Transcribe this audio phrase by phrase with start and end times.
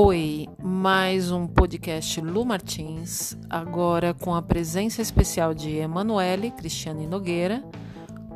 [0.00, 7.64] Oi, mais um podcast Lu Martins, agora com a presença especial de Emanuele Cristiane Nogueira,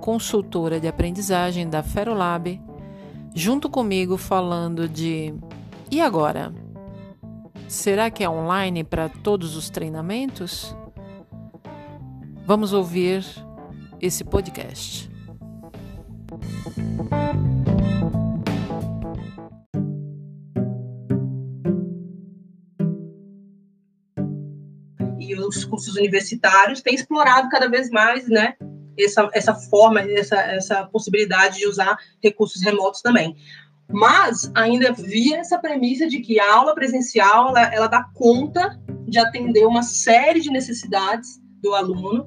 [0.00, 2.60] consultora de aprendizagem da Ferolab,
[3.32, 5.32] junto comigo falando de
[5.88, 6.52] e agora?
[7.68, 10.76] Será que é online para todos os treinamentos?
[12.44, 13.24] Vamos ouvir
[14.00, 15.08] esse podcast.
[25.58, 28.54] Os cursos universitários têm explorado cada vez mais, né,
[28.98, 33.36] essa, essa forma, essa, essa possibilidade de usar recursos remotos também.
[33.90, 39.18] Mas ainda havia essa premissa de que a aula presencial ela, ela dá conta de
[39.18, 42.26] atender uma série de necessidades do aluno.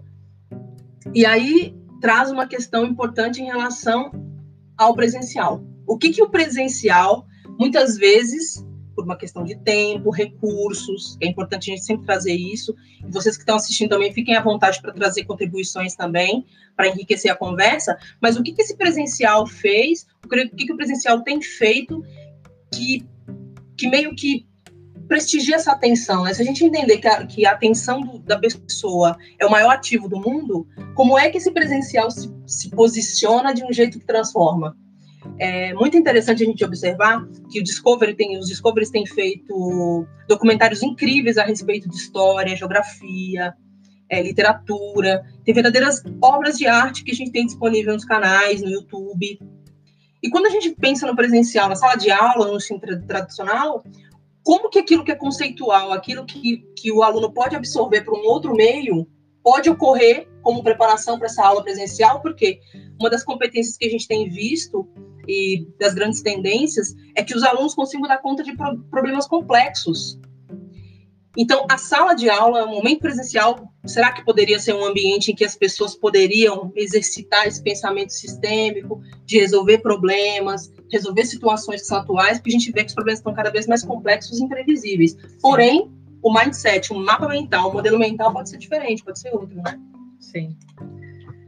[1.13, 4.11] E aí traz uma questão importante em relação
[4.77, 5.63] ao presencial.
[5.87, 7.25] O que, que o presencial,
[7.59, 8.63] muitas vezes,
[8.95, 12.73] por uma questão de tempo, recursos, é importante a gente sempre trazer isso.
[13.05, 17.31] E vocês que estão assistindo também, fiquem à vontade para trazer contribuições também, para enriquecer
[17.31, 17.97] a conversa.
[18.21, 22.03] Mas o que, que esse presencial fez, o que, que o presencial tem feito
[22.71, 23.05] que,
[23.77, 24.47] que meio que
[25.07, 26.33] prestigia essa atenção, né?
[26.33, 29.71] Se a gente entender que a, que a atenção do, da pessoa é o maior
[29.71, 34.05] ativo do mundo, como é que esse presencial se, se posiciona de um jeito que
[34.05, 34.75] transforma?
[35.37, 40.81] É muito interessante a gente observar que o Discovery tem, os Discoveries têm feito documentários
[40.81, 43.53] incríveis a respeito de história, geografia,
[44.09, 48.69] é, literatura, tem verdadeiras obras de arte que a gente tem disponível nos canais, no
[48.69, 49.39] YouTube.
[50.23, 53.83] E quando a gente pensa no presencial, na sala de aula, no ensino tradicional,
[54.43, 58.25] como que aquilo que é conceitual, aquilo que, que o aluno pode absorver para um
[58.25, 59.07] outro meio,
[59.43, 62.59] pode ocorrer como preparação para essa aula presencial, porque
[62.99, 64.87] uma das competências que a gente tem visto
[65.27, 68.53] e das grandes tendências é que os alunos consigam dar conta de
[68.89, 70.19] problemas complexos.
[71.37, 75.35] Então, a sala de aula, o momento presencial, será que poderia ser um ambiente em
[75.35, 81.97] que as pessoas poderiam exercitar esse pensamento sistêmico, de resolver problemas, resolver situações que são
[81.97, 85.15] atuais, porque a gente vê que os problemas estão cada vez mais complexos e imprevisíveis.
[85.41, 85.91] Porém,
[86.23, 89.77] o mindset, o mapa mental, o modelo mental pode ser diferente, pode ser outro, né?
[90.19, 90.57] Sim.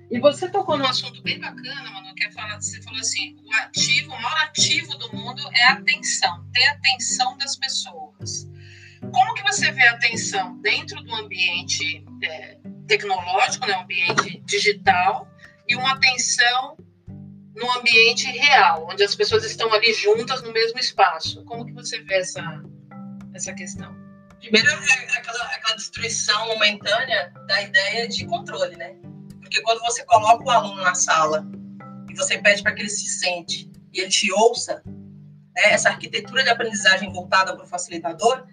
[0.10, 3.54] E você tocou num assunto bem bacana, Manu, que é falar, você falou assim, o
[3.56, 8.48] ativo, o maior ativo do mundo é a atenção, ter atenção das pessoas.
[9.12, 12.58] Como que você vê a atenção dentro do ambiente é,
[12.88, 15.30] tecnológico, né, ambiente digital,
[15.68, 16.78] e uma atenção
[17.54, 21.44] no ambiente real, onde as pessoas estão ali juntas no mesmo espaço?
[21.44, 22.64] Como que você vê essa,
[23.34, 23.94] essa questão?
[24.40, 28.96] Primeiro é aquela, aquela destruição momentânea da ideia de controle, né?
[29.48, 31.48] Porque quando você coloca o aluno na sala
[32.10, 36.44] e você pede para que ele se sente e ele te ouça, né, essa arquitetura
[36.44, 38.46] de aprendizagem voltada para o facilitador,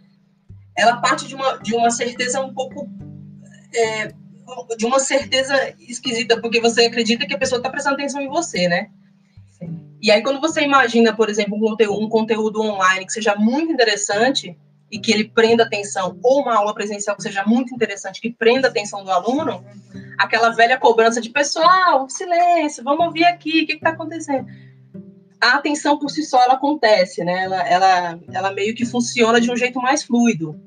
[0.77, 2.89] ela parte de uma, de uma certeza um pouco.
[3.75, 4.15] É,
[4.77, 8.69] de uma certeza esquisita, porque você acredita que a pessoa está prestando atenção em você,
[8.69, 8.91] né?
[9.59, 9.97] Sim.
[10.01, 13.73] E aí, quando você imagina, por exemplo, um conteúdo, um conteúdo online que seja muito
[13.73, 14.57] interessante,
[14.95, 18.69] e que ele prenda atenção, ou uma aula presencial que seja muito interessante, que prenda
[18.69, 19.65] a atenção do aluno,
[20.19, 24.47] aquela velha cobrança de pessoal, silêncio, vamos ouvir aqui, o que está acontecendo?
[25.41, 27.45] A atenção por si só ela acontece, né?
[27.45, 30.59] Ela, ela, ela meio que funciona de um jeito mais fluido.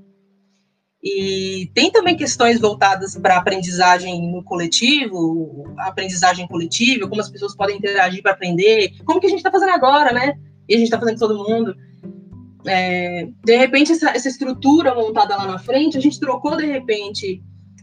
[1.02, 7.78] E tem também questões voltadas para aprendizagem no coletivo, aprendizagem coletiva, como as pessoas podem
[7.78, 10.38] interagir para aprender, como que a gente está fazendo agora, né?
[10.68, 11.76] E a gente está fazendo todo mundo
[12.68, 17.42] é, de repente, essa, essa, estrutura montada lá na frente, a gente trocou, de repente,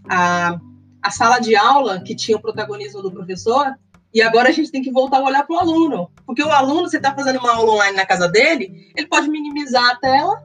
[0.09, 0.59] a,
[1.05, 3.75] a sala de aula, que tinha o protagonismo do professor,
[4.13, 6.11] e agora a gente tem que voltar a olhar para o aluno.
[6.25, 9.85] Porque o aluno, você está fazendo uma aula online na casa dele, ele pode minimizar
[9.85, 10.43] a tela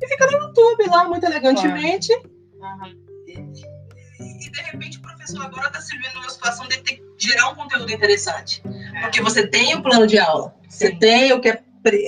[0.00, 2.12] e fica no YouTube lá, muito elegantemente.
[2.14, 2.94] Uhum.
[3.26, 6.96] E, e, e, de repente, o professor agora está se vendo numa situação de ter
[6.96, 8.62] que gerar um conteúdo interessante.
[8.94, 9.00] É.
[9.00, 10.86] Porque você tem o plano de aula, Sim.
[10.86, 11.62] você tem o que é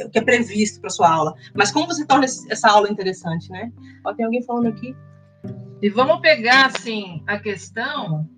[0.07, 1.35] o que é previsto para sua aula.
[1.55, 3.73] Mas como você torna essa aula interessante, né?
[4.05, 4.95] Ó, tem alguém falando aqui.
[5.83, 8.31] E vamos pegar, assim, a questão...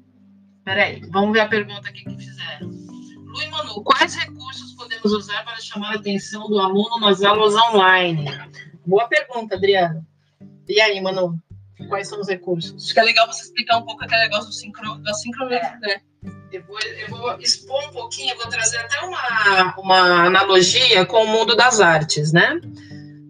[0.64, 2.70] Peraí, vamos ver a pergunta aqui que fizeram.
[2.70, 7.54] Lu e Manu, quais recursos podemos usar para chamar a atenção do aluno nas aulas
[7.54, 8.24] online?
[8.86, 10.06] Boa pergunta, Adriana.
[10.66, 11.38] E aí, Manu?
[11.90, 12.82] Quais são os recursos?
[12.82, 15.78] Acho que é legal você explicar um pouco aquele negócio do sincro, da sincronia, é.
[15.80, 16.00] né?
[16.50, 21.24] Eu vou, eu vou, expor um pouquinho, eu vou trazer até uma, uma analogia com
[21.24, 22.58] o mundo das artes, né?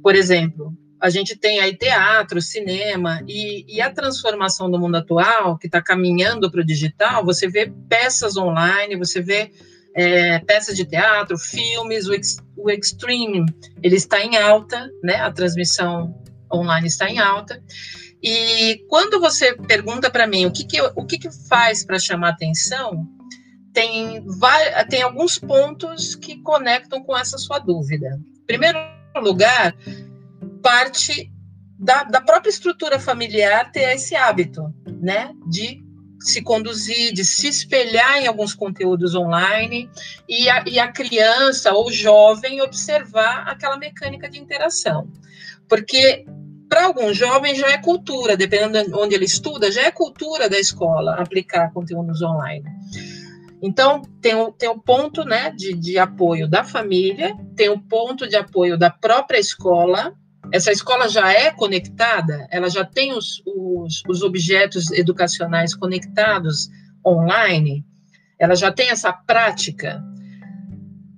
[0.05, 5.59] Por exemplo, a gente tem aí teatro, cinema, e, e a transformação do mundo atual,
[5.59, 9.51] que está caminhando para o digital, você vê peças online, você vê
[9.95, 13.47] é, peças de teatro, filmes, o, ex, o Extreme,
[13.83, 15.17] ele está em alta, né?
[15.17, 16.15] A transmissão
[16.53, 17.63] online está em alta.
[18.23, 22.31] E quando você pergunta para mim o que, que, o que, que faz para chamar
[22.31, 23.07] atenção,
[23.73, 28.19] tem, vai, tem alguns pontos que conectam com essa sua dúvida.
[28.47, 28.79] Primeiro
[29.17, 29.77] lugar,
[30.65, 31.31] parte
[31.79, 35.85] da, da própria estrutura familiar ter esse hábito, né, de
[36.19, 39.91] se conduzir, de se espelhar em alguns conteúdos online
[40.27, 45.07] e a, e a criança ou jovem observar aquela mecânica de interação.
[45.69, 46.25] Porque
[46.67, 50.59] para alguns jovens já é cultura, dependendo de onde ele estuda, já é cultura da
[50.59, 52.65] escola aplicar conteúdos online.
[53.63, 58.27] Então, tem o, tem o ponto né, de, de apoio da família, tem o ponto
[58.27, 60.15] de apoio da própria escola,
[60.53, 66.69] essa escola já é conectada, ela já tem os, os, os objetos educacionais conectados
[67.07, 67.85] online,
[68.39, 70.03] ela já tem essa prática.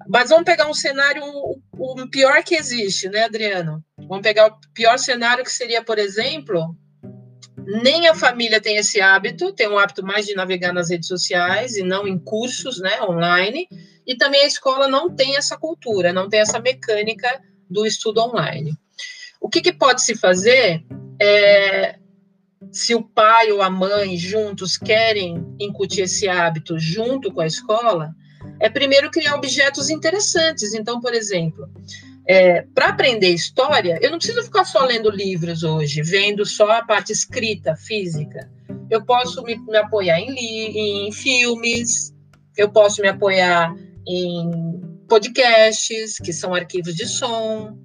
[0.09, 3.85] Mas vamos pegar um cenário, o, pior que existe, né, Adriano?
[3.99, 6.77] Vamos pegar o pior cenário que seria, por exemplo,
[7.67, 11.77] nem a família tem esse hábito, tem um hábito mais de navegar nas redes sociais
[11.77, 13.67] e não em cursos, né, online,
[14.07, 18.73] e também a escola não tem essa cultura, não tem essa mecânica do estudo online.
[19.41, 20.85] O que, que pode se fazer
[21.21, 21.99] é,
[22.73, 28.15] se o pai ou a mãe juntos querem incutir esse hábito junto com a escola,
[28.61, 30.75] é primeiro criar objetos interessantes.
[30.75, 31.69] Então, por exemplo,
[32.27, 36.85] é, para aprender história, eu não preciso ficar só lendo livros hoje, vendo só a
[36.85, 38.51] parte escrita, física.
[38.91, 42.15] Eu posso me, me apoiar em, em filmes,
[42.57, 43.75] eu posso me apoiar
[44.07, 47.79] em podcasts, que são arquivos de som,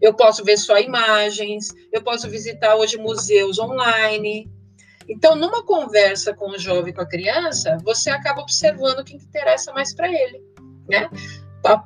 [0.00, 4.50] eu posso ver só imagens, eu posso visitar hoje museus online.
[5.08, 9.72] Então, numa conversa com o jovem, com a criança, você acaba observando o que interessa
[9.72, 10.42] mais para ele,
[10.88, 11.08] né?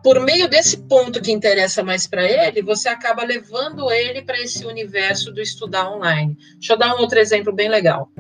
[0.02, 4.66] Por meio desse ponto que interessa mais para ele, você acaba levando ele para esse
[4.66, 6.36] universo do estudar online.
[6.54, 8.10] Deixa eu dar um outro exemplo bem legal.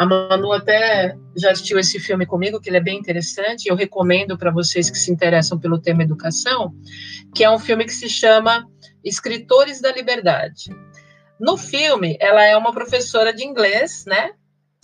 [0.00, 4.38] A Manu até já assistiu esse filme comigo, que ele é bem interessante, eu recomendo
[4.38, 6.72] para vocês que se interessam pelo tema educação,
[7.34, 8.66] que é um filme que se chama
[9.04, 10.74] Escritores da Liberdade.
[11.38, 14.30] No filme, ela é uma professora de inglês, né?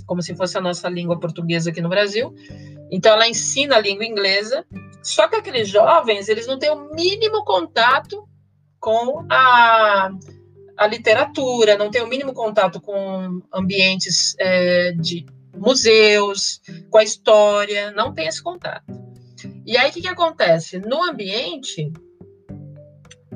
[0.05, 2.35] Como se fosse a nossa língua portuguesa aqui no Brasil.
[2.91, 4.67] Então, ela ensina a língua inglesa.
[5.03, 8.29] Só que aqueles jovens, eles não têm o mínimo contato
[8.79, 10.11] com a,
[10.77, 15.27] a literatura, não têm o mínimo contato com ambientes é, de
[15.57, 18.85] museus, com a história, não tem esse contato.
[19.65, 20.79] E aí, o que, que acontece?
[20.79, 21.93] No ambiente,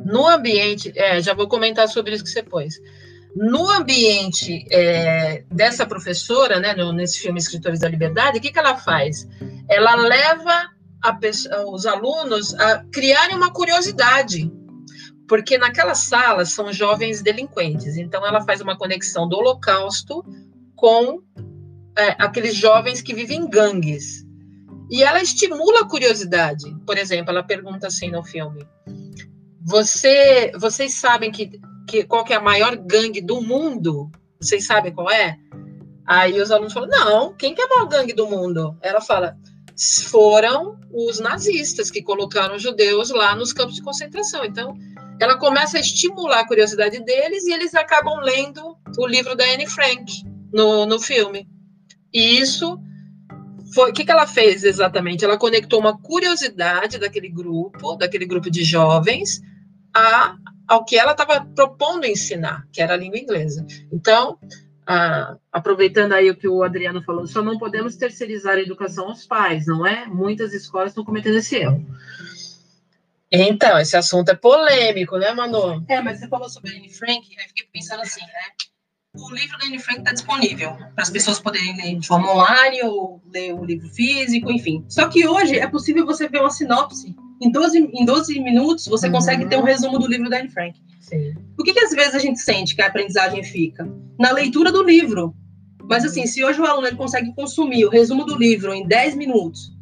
[0.05, 2.75] no ambiente, é, já vou comentar sobre isso que você pôs.
[3.35, 8.59] No ambiente é, dessa professora, né, no, nesse filme Escritores da Liberdade, o que, que
[8.59, 9.27] ela faz?
[9.69, 10.69] Ela leva
[11.19, 14.53] pessoa, os alunos a criarem uma curiosidade,
[15.31, 20.25] porque naquela sala são jovens delinquentes, então ela faz uma conexão do Holocausto
[20.75, 21.23] com
[21.97, 24.27] é, aqueles jovens que vivem em gangues.
[24.91, 26.65] E ela estimula a curiosidade.
[26.85, 28.67] Por exemplo, ela pergunta assim no filme:
[29.65, 34.11] você, vocês sabem que, que qual que é a maior gangue do mundo?
[34.41, 35.39] Vocês sabem qual é?
[36.05, 38.77] Aí os alunos falam: não, quem que é a maior gangue do mundo?
[38.83, 39.39] Ela fala:
[40.09, 44.45] foram os nazistas que colocaram judeus lá nos campos de concentração.
[44.45, 44.77] Então,
[45.21, 49.67] ela começa a estimular a curiosidade deles e eles acabam lendo o livro da Anne
[49.67, 51.47] Frank no, no filme.
[52.13, 52.81] E isso
[53.75, 55.25] foi o que, que ela fez exatamente?
[55.25, 59.43] Ela conectou uma curiosidade daquele grupo, daquele grupo de jovens,
[59.95, 60.37] a,
[60.67, 63.65] ao que ela estava propondo ensinar, que era a língua inglesa.
[63.93, 64.39] Então,
[65.53, 69.67] aproveitando aí o que o Adriano falou, só não podemos terceirizar a educação aos pais,
[69.67, 70.07] não é?
[70.07, 71.87] Muitas escolas estão cometendo esse erro.
[73.33, 75.85] Então, esse assunto é polêmico, né, Manu?
[75.89, 78.69] É, mas você falou sobre a Anne Frank, aí fiquei pensando assim, né?
[79.17, 82.83] O livro da Anne Frank está disponível para as pessoas poderem ler de forma online
[82.83, 84.85] ou ler o livro físico, enfim.
[84.89, 89.07] Só que hoje é possível você ver uma sinopse em 12, em 12 minutos você
[89.07, 89.15] uhum.
[89.15, 90.79] consegue ter um resumo do livro da Anne Frank.
[91.01, 91.35] Sim.
[91.59, 93.89] O que, que às vezes a gente sente que a aprendizagem fica?
[94.19, 95.35] Na leitura do livro.
[95.85, 99.17] Mas assim, se hoje o aluno ele consegue consumir o resumo do livro em 10
[99.17, 99.73] minutos,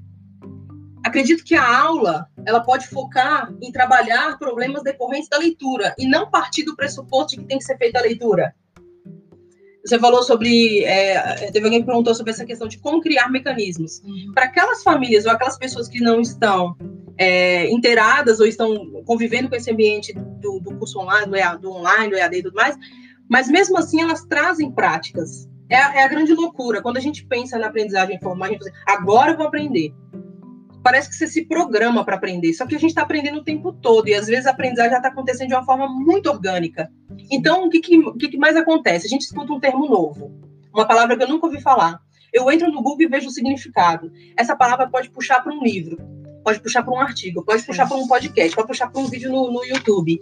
[1.09, 6.31] acredito que a aula ela pode focar em trabalhar problemas decorrentes da leitura e não
[6.31, 8.55] partir do pressuposto de que tem que ser feita a leitura.
[9.85, 10.85] Você falou sobre.
[10.85, 14.03] É, teve alguém que perguntou sobre essa questão de como criar mecanismos.
[14.05, 14.33] Uhum.
[14.35, 16.77] Para aquelas famílias ou aquelas pessoas que não estão
[17.17, 22.17] é, inteiradas ou estão convivendo com esse ambiente do, do curso online, do, online, do
[22.17, 22.77] EAD e tudo mais,
[23.29, 25.49] mas mesmo assim elas trazem práticas.
[25.71, 26.83] É a, é a grande loucura.
[26.83, 29.93] Quando a gente pensa na aprendizagem formal, a gente fala, agora eu vou aprender.
[30.89, 32.55] Parece que você se programa para aprender.
[32.55, 34.97] Só que a gente está aprendendo o tempo todo e às vezes a aprendizagem já
[34.97, 36.91] está acontecendo de uma forma muito orgânica.
[37.31, 39.05] Então, o que, que, o que, que mais acontece?
[39.05, 40.33] A gente escuta um termo novo,
[40.73, 42.01] uma palavra que eu nunca ouvi falar.
[42.33, 44.11] Eu entro no Google e vejo o significado.
[44.35, 45.99] Essa palavra pode puxar para um livro,
[46.43, 49.31] pode puxar para um artigo, pode puxar para um podcast, pode puxar para um vídeo
[49.31, 50.19] no, no YouTube.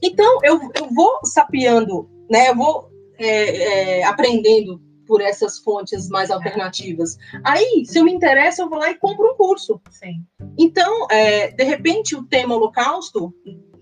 [0.00, 2.50] Então, eu, eu vou sapeando, né?
[2.50, 7.16] Eu vou é, é, aprendendo por essas fontes mais alternativas.
[7.42, 9.80] Aí, se eu me interessa, eu vou lá e compro um curso.
[9.90, 10.24] Sim.
[10.58, 13.34] Então, é, de repente, o tema holocausto,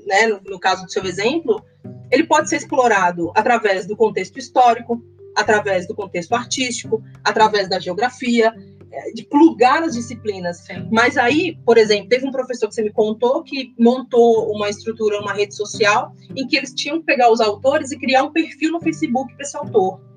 [0.06, 1.62] né, no, no, caso do seu exemplo,
[2.10, 5.02] ele pode ser explorado através do contexto histórico,
[5.36, 8.52] através do contexto artístico, através da geografia,
[8.90, 10.58] é, de plugar as disciplinas.
[10.58, 10.88] Sim.
[10.90, 15.20] Mas aí, por exemplo, teve um professor que você me contou que montou uma estrutura,
[15.20, 18.72] uma rede social, em que eles tinham que pegar os autores e criar um perfil
[18.72, 20.11] no Facebook para esse autor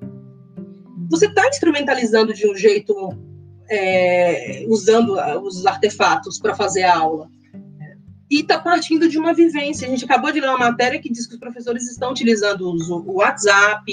[1.08, 2.94] você está instrumentalizando de um jeito,
[3.68, 7.28] é, usando os artefatos para fazer a aula.
[8.28, 9.86] E está partindo de uma vivência.
[9.86, 13.18] A gente acabou de ler uma matéria que diz que os professores estão utilizando o
[13.18, 13.84] WhatsApp,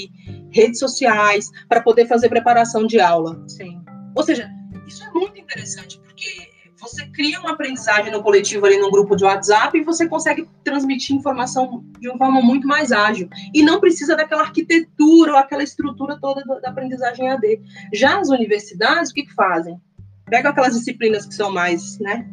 [0.49, 3.43] redes sociais, para poder fazer preparação de aula.
[3.47, 3.79] Sim.
[4.15, 4.49] Ou seja,
[4.87, 6.52] isso é muito interessante, porque
[6.83, 11.15] você cria uma aprendizagem no coletivo ali num grupo de WhatsApp e você consegue transmitir
[11.15, 13.29] informação de uma forma muito mais ágil.
[13.53, 17.61] E não precisa daquela arquitetura ou aquela estrutura toda da aprendizagem AD.
[17.93, 19.79] Já as universidades, o que, que fazem?
[20.25, 22.27] Pegam aquelas disciplinas que são mais, né,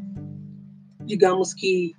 [1.04, 1.92] digamos que,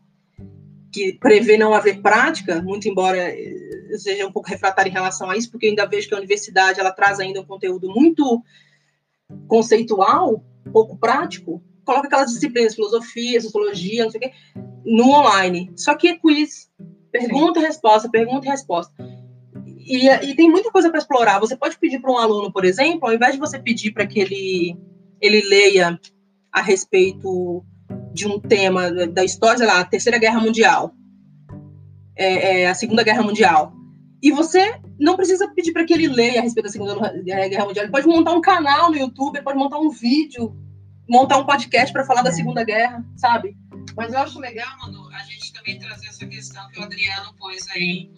[0.92, 5.38] que prevê não haver prática, muito embora eu seja um pouco refratário em relação a
[5.38, 8.44] isso, porque eu ainda vejo que a universidade ela traz ainda um conteúdo muito
[9.48, 14.32] conceitual, pouco prático, coloca aquelas disciplinas, filosofia, sociologia, não sei o quê,
[14.86, 15.72] no online.
[15.76, 16.70] Só que é quiz.
[17.12, 18.94] Pergunta e resposta, pergunta e resposta.
[19.80, 21.40] E, e tem muita coisa para explorar.
[21.40, 24.20] Você pode pedir para um aluno, por exemplo, ao invés de você pedir para que
[24.20, 24.78] ele,
[25.20, 26.00] ele leia
[26.52, 27.66] a respeito
[28.14, 30.94] de um tema da história, sei lá, a Terceira Guerra Mundial,
[32.16, 33.74] é, é, a Segunda Guerra Mundial,
[34.22, 37.86] e você não precisa pedir para que ele leia a respeito da Segunda Guerra Mundial.
[37.86, 40.56] Ele pode montar um canal no YouTube, ele pode montar um vídeo
[41.12, 43.54] montar um podcast para falar da Segunda Guerra, sabe?
[43.98, 47.68] Mas eu acho legal, Manu, a gente também trazer essa questão que o Adriano pôs
[47.72, 48.10] aí,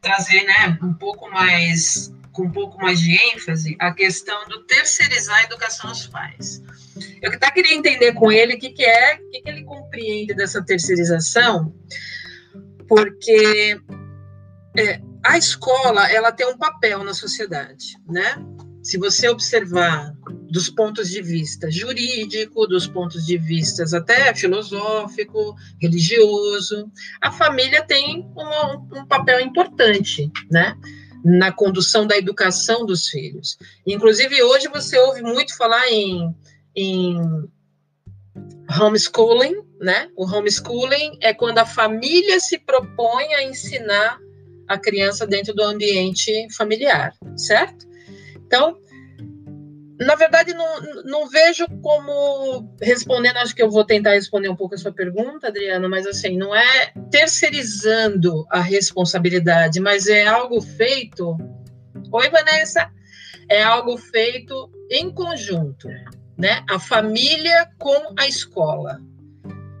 [0.00, 5.36] trazer, né, um pouco mais, com um pouco mais de ênfase, a questão do terceirizar
[5.36, 6.62] a educação aos pais.
[7.20, 10.32] Eu até queria entender com ele o que, que é, o que, que ele compreende
[10.32, 11.74] dessa terceirização,
[12.88, 13.78] porque
[14.78, 18.34] é, a escola, ela tem um papel na sociedade, né?
[18.82, 20.14] Se você observar
[20.50, 26.90] dos pontos de vista jurídico, dos pontos de vista até filosófico, religioso.
[27.20, 30.76] A família tem uma, um papel importante, né?
[31.24, 33.56] Na condução da educação dos filhos.
[33.86, 36.34] Inclusive, hoje você ouve muito falar em,
[36.74, 37.16] em
[38.80, 40.08] homeschooling, né?
[40.16, 44.18] O homeschooling é quando a família se propõe a ensinar
[44.66, 47.89] a criança dentro do ambiente familiar, certo?
[48.50, 48.76] Então,
[50.00, 54.74] na verdade, não, não vejo como respondendo, acho que eu vou tentar responder um pouco
[54.74, 61.36] a sua pergunta, Adriana, mas assim, não é terceirizando a responsabilidade, mas é algo feito.
[62.10, 62.90] Oi, Vanessa!
[63.48, 65.86] É algo feito em conjunto,
[66.36, 66.64] né?
[66.68, 69.00] A família com a escola.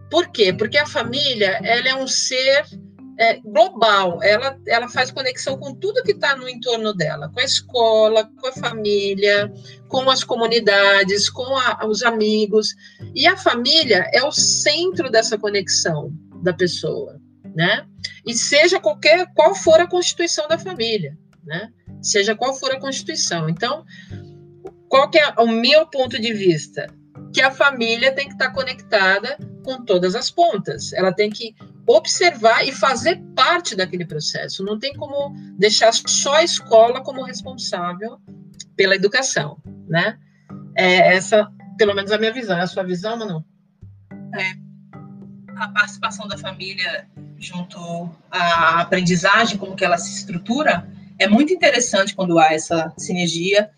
[0.08, 0.52] Por quê?
[0.52, 2.66] Porque a família ela é um ser
[3.20, 7.44] é, global, ela, ela faz conexão com tudo que está no entorno dela, com a
[7.44, 9.52] escola, com a família,
[9.88, 12.74] com as comunidades, com a, os amigos.
[13.14, 16.10] E a família é o centro dessa conexão
[16.42, 17.20] da pessoa,
[17.54, 17.86] né?
[18.26, 21.68] E seja qualquer qual for a constituição da família, né?
[22.00, 23.50] Seja qual for a constituição.
[23.50, 23.84] Então,
[24.88, 26.86] qual que é o meu ponto de vista?
[27.32, 30.92] Que a família tem que estar conectada com todas as pontas.
[30.92, 31.54] Ela tem que
[31.86, 34.64] observar e fazer parte daquele processo.
[34.64, 38.18] Não tem como deixar só a escola como responsável
[38.76, 39.58] pela educação,
[39.88, 40.18] né?
[40.76, 42.58] É essa, pelo menos, a minha visão.
[42.58, 43.44] É a sua visão, Manu?
[44.34, 44.52] É.
[45.56, 47.06] A participação da família
[47.38, 47.78] junto
[48.30, 50.86] à aprendizagem, como que ela se estrutura,
[51.18, 53.70] é muito interessante quando há essa sinergia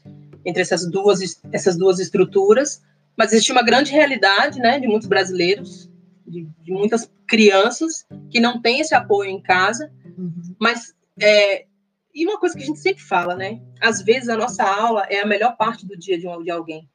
[0.45, 2.83] entre essas duas, essas duas estruturas,
[3.17, 5.91] mas existe uma grande realidade, né, de muitos brasileiros
[6.27, 10.55] de, de muitas crianças que não têm esse apoio em casa, uhum.
[10.59, 11.67] mas é,
[12.15, 13.61] e uma coisa que a gente sempre fala, né?
[13.81, 16.89] Às vezes a nossa aula é a melhor parte do dia de, um, de alguém,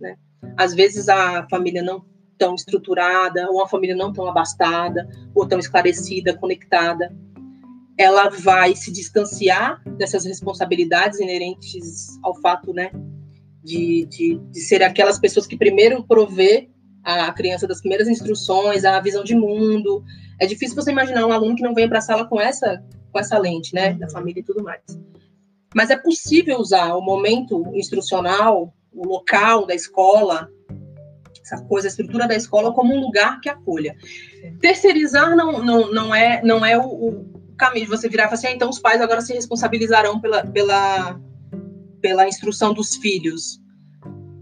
[0.00, 0.16] né?
[0.56, 2.04] Às vezes a família não
[2.38, 7.14] tão estruturada, ou a família não tão abastada, ou tão esclarecida, conectada,
[7.96, 12.90] ela vai se distanciar dessas responsabilidades inerentes ao fato, né,
[13.62, 16.68] de, de, de ser aquelas pessoas que primeiro provê
[17.04, 20.04] a criança das primeiras instruções, a visão de mundo.
[20.40, 23.18] É difícil você imaginar um aluno que não venha para a sala com essa, com
[23.18, 24.82] essa lente, né, da família e tudo mais.
[25.74, 30.48] Mas é possível usar o momento instrucional, o local da escola,
[31.44, 33.96] essa coisa, a estrutura da escola como um lugar que acolha.
[34.60, 38.38] Terceirizar não, não, não é, não é o, o caminho de você virar e falar
[38.38, 41.18] assim, ah, então os pais agora se responsabilizarão pela, pela,
[42.02, 43.62] pela instrução dos filhos.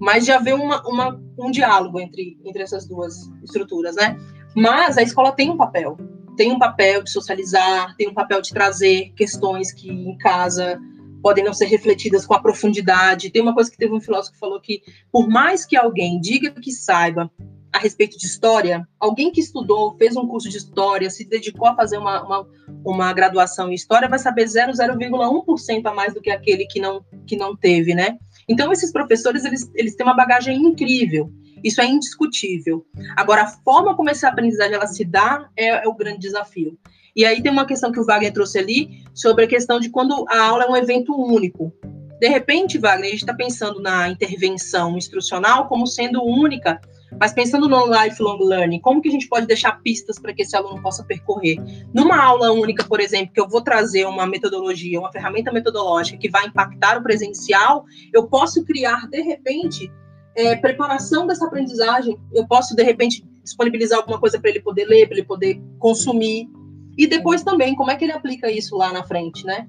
[0.00, 4.18] Mas já haver uma, uma, um diálogo entre, entre essas duas estruturas, né?
[4.56, 5.96] Mas a escola tem um papel.
[6.36, 10.80] Tem um papel de socializar, tem um papel de trazer questões que em casa
[11.22, 13.30] podem não ser refletidas com a profundidade.
[13.30, 16.50] Tem uma coisa que teve um filósofo que falou que, por mais que alguém diga
[16.50, 17.30] que saiba
[17.72, 21.74] a respeito de história, alguém que estudou, fez um curso de história, se dedicou a
[21.76, 22.48] fazer uma, uma,
[22.84, 27.36] uma graduação em história, vai saber 0,1% a mais do que aquele que não, que
[27.36, 28.18] não teve, né?
[28.48, 31.32] Então, esses professores, eles, eles têm uma bagagem incrível.
[31.62, 32.84] Isso é indiscutível.
[33.16, 36.76] Agora, a forma como essa aprendizagem ela se dá é, é o grande desafio.
[37.14, 40.24] E aí tem uma questão que o Wagner trouxe ali sobre a questão de quando
[40.28, 41.72] a aula é um evento único.
[42.20, 46.80] De repente, Wagner, a gente está pensando na intervenção instrucional como sendo única,
[47.18, 50.56] mas pensando no lifelong learning, como que a gente pode deixar pistas para que esse
[50.56, 51.56] aluno possa percorrer?
[51.92, 56.30] Numa aula única, por exemplo, que eu vou trazer uma metodologia, uma ferramenta metodológica que
[56.30, 59.90] vai impactar o presencial, eu posso criar, de repente,
[60.36, 65.06] é, preparação dessa aprendizagem, eu posso, de repente, disponibilizar alguma coisa para ele poder ler,
[65.06, 66.48] para ele poder consumir,
[66.96, 69.68] e depois também, como é que ele aplica isso lá na frente, né?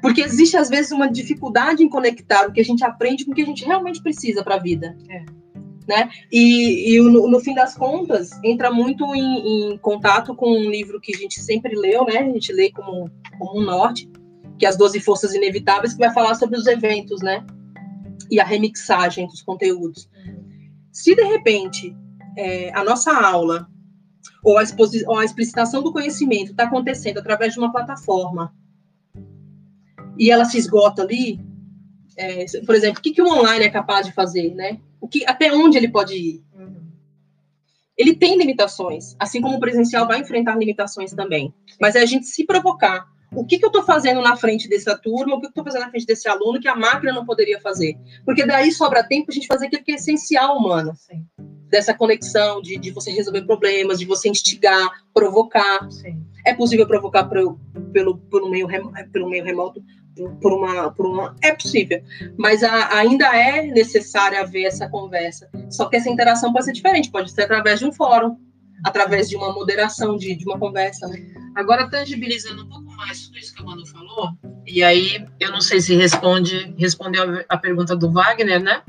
[0.00, 3.34] Porque existe, às vezes, uma dificuldade em conectar o que a gente aprende com o
[3.34, 4.96] que a gente realmente precisa para a vida.
[5.08, 5.24] É.
[5.86, 6.08] Né?
[6.32, 10.98] E, e no, no, fim das contas, entra muito em, em, contato com um livro
[10.98, 12.20] que a gente sempre leu, né?
[12.20, 14.10] A gente lê como, como um norte,
[14.58, 17.44] que é As Doze Forças Inevitáveis, que vai falar sobre os eventos, né?
[18.30, 20.08] E a remixagem dos conteúdos.
[20.90, 21.94] Se, de repente,
[22.38, 23.68] é, a nossa aula
[24.42, 24.62] ou a,
[25.06, 28.54] ou a explicitação do conhecimento está acontecendo através de uma plataforma
[30.18, 31.40] e ela se esgota ali,
[32.16, 34.80] é, por exemplo, o que, que o online é capaz de fazer, né?
[35.04, 36.42] O que, até onde ele pode ir?
[36.54, 36.82] Uhum.
[37.94, 41.52] Ele tem limitações, assim como o presencial vai enfrentar limitações também.
[41.78, 43.06] Mas é a gente se provocar.
[43.30, 45.34] O que, que eu estou fazendo na frente dessa turma?
[45.34, 47.98] O que eu estou fazendo na frente desse aluno que a máquina não poderia fazer?
[48.24, 50.94] Porque daí sobra tempo a gente fazer aquilo que é essencial humano.
[50.96, 51.22] Sim
[51.74, 55.90] dessa conexão de, de você resolver problemas, de você instigar, provocar.
[55.90, 56.24] Sim.
[56.46, 57.58] É possível provocar pelo,
[57.92, 58.68] pelo, pelo, meio,
[59.10, 59.82] pelo meio remoto,
[60.40, 61.36] por uma, por uma.
[61.42, 62.02] É possível,
[62.38, 65.48] mas a, ainda é necessário haver essa conversa.
[65.70, 68.36] Só que essa interação pode ser diferente, pode ser através de um fórum,
[68.84, 71.06] através de uma moderação, de, de uma conversa.
[71.08, 71.18] Né?
[71.54, 74.30] Agora, tangibilizando um pouco mais tudo isso que a Manu falou,
[74.66, 78.82] e aí eu não sei se responde, respondeu a, pergunta do Wagner, né?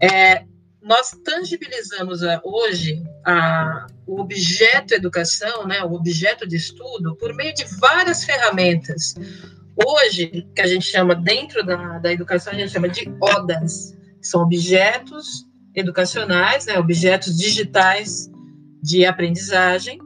[0.00, 0.44] É,
[0.82, 7.54] nós tangibilizamos a, hoje a, o objeto educação, né, o objeto de estudo, por meio
[7.54, 9.14] de várias ferramentas.
[9.76, 14.42] Hoje, que a gente chama, dentro da, da educação, a gente chama de ODAs, são
[14.42, 18.30] objetos educacionais, né, objetos digitais
[18.82, 19.98] de aprendizagem,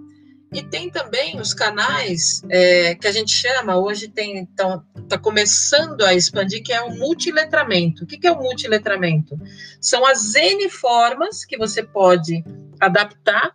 [0.52, 6.02] e tem também os canais é, que a gente chama, hoje tem, então, está começando
[6.02, 8.04] a expandir, que é o multiletramento.
[8.04, 9.38] O que, que é o multiletramento?
[9.78, 12.42] São as N formas que você pode
[12.81, 13.54] adaptar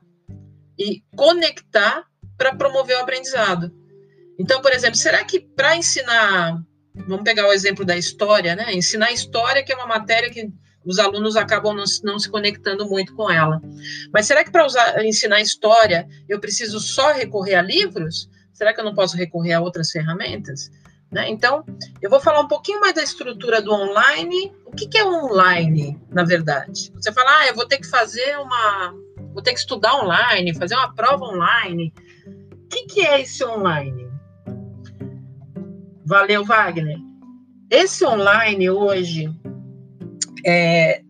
[0.78, 2.06] e conectar
[2.38, 3.72] para promover o aprendizado.
[4.40, 6.58] Então, por exemplo, será que para ensinar,
[7.08, 8.74] vamos pegar o exemplo da história, né?
[8.74, 10.52] Ensinar história, que é uma matéria que
[10.86, 13.62] os alunos acabam não, não, se conectando muito com ela.
[14.12, 14.68] Mas será que para
[15.06, 18.30] ensinar história eu preciso só recorrer a livros?
[18.54, 20.70] Será que eu não posso recorrer a outras ferramentas?
[21.12, 21.30] Né?
[21.30, 21.64] Então,
[22.02, 24.52] eu vou falar um pouquinho mais da estrutura do online.
[24.66, 26.92] O que, que é online, na verdade?
[26.96, 28.94] Você fala, ah, eu vou ter que fazer uma.
[29.32, 31.94] Vou ter que estudar online, fazer uma prova online.
[32.26, 34.03] O que, que é esse online?
[36.06, 36.98] Valeu, Wagner.
[37.70, 39.30] Esse online hoje,
[40.46, 41.02] é,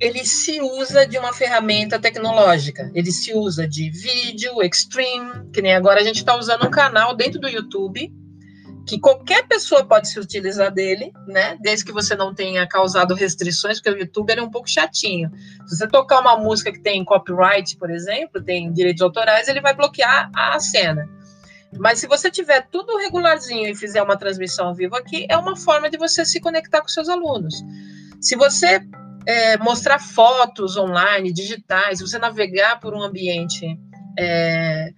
[0.00, 2.90] ele se usa de uma ferramenta tecnológica.
[2.94, 7.14] Ele se usa de vídeo, extreme, que nem agora a gente está usando um canal
[7.14, 8.10] dentro do YouTube,
[8.86, 11.56] que qualquer pessoa pode se utilizar dele, né?
[11.60, 15.30] Desde que você não tenha causado restrições, porque o YouTube é um pouco chatinho.
[15.66, 19.74] Se você tocar uma música que tem copyright, por exemplo, tem direitos autorais, ele vai
[19.74, 21.06] bloquear a cena.
[21.78, 25.56] Mas se você tiver tudo regularzinho e fizer uma transmissão ao vivo aqui, é uma
[25.56, 27.54] forma de você se conectar com seus alunos.
[28.20, 28.80] Se você
[29.26, 33.78] é, mostrar fotos online, digitais, se você navegar por um ambiente
[34.18, 34.90] é,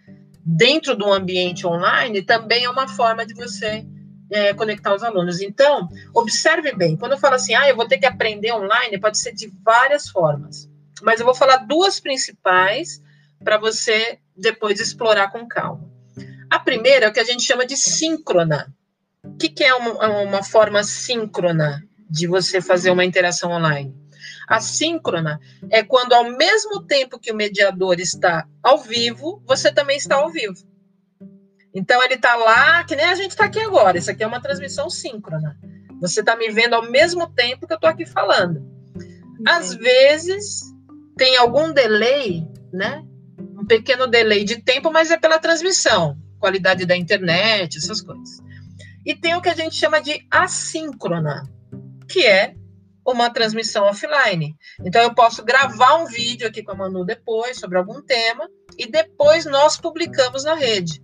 [0.45, 3.87] dentro de um ambiente online, também é uma forma de você
[4.31, 5.41] é, conectar os alunos.
[5.41, 9.19] Então, observe bem, quando eu falo assim, ah, eu vou ter que aprender online, pode
[9.19, 10.69] ser de várias formas.
[11.03, 13.03] Mas eu vou falar duas principais
[13.45, 15.92] para você depois explorar com calma.
[16.53, 18.71] A primeira é o que a gente chama de síncrona.
[19.25, 23.97] O que, que é uma, uma forma síncrona de você fazer uma interação online?
[24.47, 29.97] A síncrona é quando, ao mesmo tempo que o mediador está ao vivo, você também
[29.97, 30.63] está ao vivo.
[31.75, 33.97] Então, ele está lá, que nem a gente está aqui agora.
[33.97, 35.59] Isso aqui é uma transmissão síncrona.
[36.03, 38.63] Você está me vendo ao mesmo tempo que eu estou aqui falando.
[39.49, 40.61] Às vezes,
[41.17, 43.03] tem algum delay, né?
[43.59, 48.43] Um pequeno delay de tempo, mas é pela transmissão, qualidade da internet, essas coisas.
[49.07, 51.49] E tem o que a gente chama de assíncrona,
[52.09, 52.55] que é
[53.07, 54.57] uma transmissão offline.
[54.85, 58.91] Então, eu posso gravar um vídeo aqui com a Manu depois sobre algum tema e
[58.91, 61.01] depois nós publicamos na rede.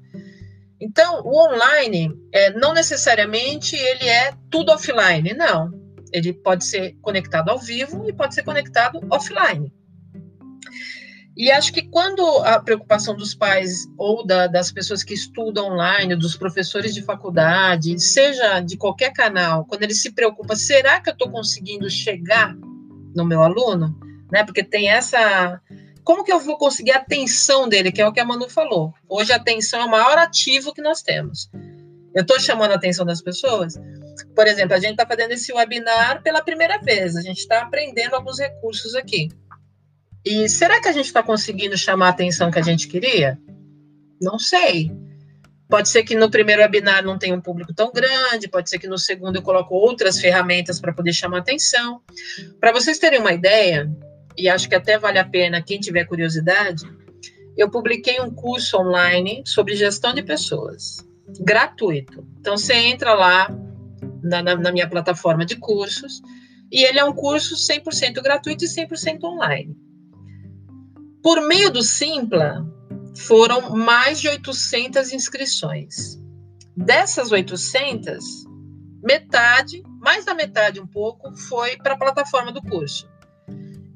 [0.81, 5.71] Então, o online, é, não necessariamente ele é tudo offline, não.
[6.13, 9.73] Ele pode ser conectado ao vivo e pode ser conectado offline.
[11.39, 16.17] E acho que quando a preocupação dos pais ou da, das pessoas que estudam online,
[16.17, 21.13] dos professores de faculdade, seja de qualquer canal, quando ele se preocupa, será que eu
[21.13, 22.57] estou conseguindo chegar
[23.15, 23.97] no meu aluno?
[24.33, 24.43] Né?
[24.43, 25.61] Porque tem essa.
[26.03, 28.93] Como que eu vou conseguir a atenção dele, que é o que a Manu falou?
[29.09, 31.49] Hoje a atenção é o maior ativo que nós temos.
[32.17, 33.75] Eu estou chamando a atenção das pessoas.
[34.35, 38.15] Por exemplo, a gente está fazendo esse webinar pela primeira vez, a gente está aprendendo
[38.15, 39.29] alguns recursos aqui.
[40.25, 43.39] E será que a gente está conseguindo chamar a atenção que a gente queria?
[44.21, 44.91] Não sei.
[45.69, 48.89] Pode ser que no primeiro webinar não tenha um público tão grande, pode ser que
[48.89, 52.01] no segundo eu coloque outras ferramentas para poder chamar atenção.
[52.59, 53.91] Para vocês terem uma ideia,
[54.37, 56.85] e acho que até vale a pena quem tiver curiosidade,
[57.55, 61.05] eu publiquei um curso online sobre gestão de pessoas,
[61.41, 62.27] gratuito.
[62.41, 63.55] Então você entra lá
[64.23, 66.23] na, na, na minha plataforma de cursos,
[66.73, 69.77] e ele é um curso 100% gratuito e 100% online.
[71.23, 72.65] Por meio do Simpla,
[73.19, 76.19] foram mais de 800 inscrições.
[76.77, 78.25] Dessas 800,
[79.03, 83.09] metade, mais da metade um pouco, foi para a plataforma do curso.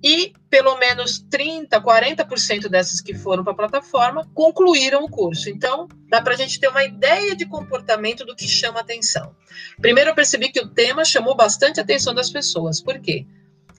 [0.03, 5.49] E pelo menos 30, 40% dessas que foram para a plataforma concluíram o curso.
[5.49, 9.33] Então, dá para a gente ter uma ideia de comportamento do que chama atenção.
[9.81, 12.83] Primeiro, eu percebi que o tema chamou bastante a atenção das pessoas.
[12.83, 13.25] Por quê?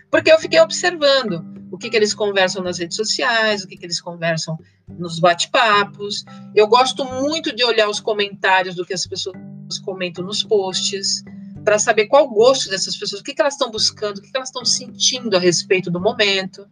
[0.09, 3.83] Porque eu fiquei observando o que, que eles conversam nas redes sociais, o que, que
[3.83, 4.55] eles conversam
[4.87, 6.23] nos bate-papos.
[6.53, 9.35] Eu gosto muito de olhar os comentários do que as pessoas
[9.83, 11.23] comentam nos posts,
[11.65, 14.29] para saber qual o gosto dessas pessoas, o que, que elas estão buscando, o que,
[14.29, 16.67] que elas estão sentindo a respeito do momento.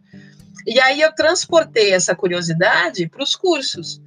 [0.64, 4.00] E aí eu transportei essa curiosidade para os cursos.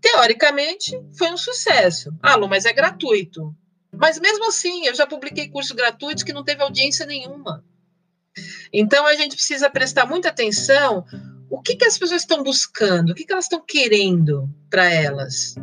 [0.00, 2.10] Teoricamente, foi um sucesso.
[2.22, 3.54] Ah, Lu, mas é gratuito.
[3.92, 7.62] Mas mesmo assim, eu já publiquei cursos gratuitos que não teve audiência nenhuma.
[8.72, 11.04] Então a gente precisa prestar muita atenção
[11.50, 15.54] o que, que as pessoas estão buscando, o que, que elas estão querendo para elas.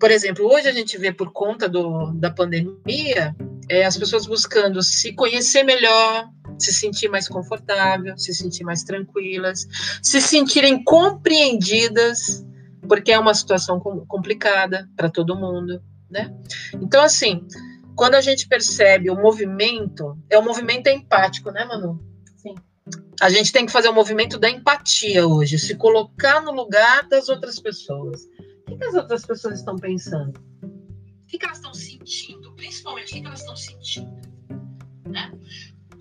[0.00, 3.36] Por exemplo, hoje a gente vê por conta do, da pandemia
[3.68, 6.28] é, as pessoas buscando se conhecer melhor,
[6.58, 9.64] se sentir mais confortável, se sentir mais tranquilas,
[10.02, 12.44] se sentirem compreendidas,
[12.88, 13.78] porque é uma situação
[14.08, 15.80] complicada para todo mundo,
[16.10, 16.34] né?
[16.74, 17.46] Então, assim,
[18.00, 22.02] quando a gente percebe o movimento, é o movimento empático, né, Manu?
[22.34, 22.54] Sim.
[23.20, 27.28] A gente tem que fazer o movimento da empatia hoje, se colocar no lugar das
[27.28, 28.22] outras pessoas.
[28.70, 30.32] O que, as outras pessoas estão pensando?
[30.62, 32.50] O que, elas estão sentindo?
[32.54, 34.18] Principalmente, o que, que elas estão sentindo?
[35.06, 35.30] Né?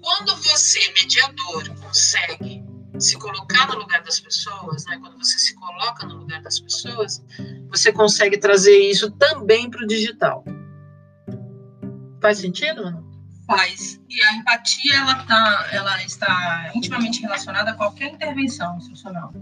[0.02, 2.64] Quando você, mediador, consegue
[2.98, 4.98] se colocar no lugar das pessoas, né?
[5.02, 7.22] quando você se coloca no lugar das pessoas,
[7.68, 10.46] você consegue trazer isso também para o digital.
[12.22, 13.10] Faz sentido, Manu?
[13.48, 14.00] Faz.
[14.08, 19.34] E a empatia, ela, tá, ela está intimamente relacionada a qualquer intervenção institucional.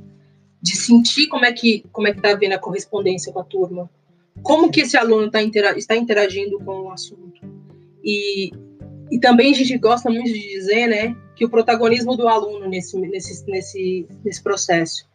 [0.62, 3.90] De sentir como é que como é que está havendo a correspondência com a turma.
[4.42, 7.42] Como que esse aluno tá intera está interagindo com o assunto.
[8.04, 8.52] E,
[9.12, 12.98] e também a gente gosta muito de dizer, né, que o protagonismo do aluno nesse,
[12.98, 15.06] nesse, nesse, nesse processo.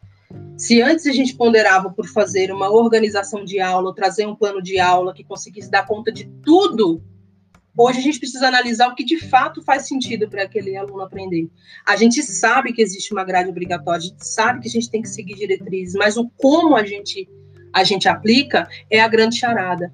[0.57, 4.79] Se antes a gente ponderava por fazer uma organização de aula, trazer um plano de
[4.79, 7.03] aula que conseguisse dar conta de tudo
[7.77, 11.49] Hoje a gente precisa analisar o que de fato faz sentido para aquele aluno aprender.
[11.87, 15.01] A gente sabe que existe uma grade obrigatória, a gente sabe que a gente tem
[15.01, 17.29] que seguir diretrizes, mas o como a gente
[17.73, 19.91] a gente aplica é a grande charada.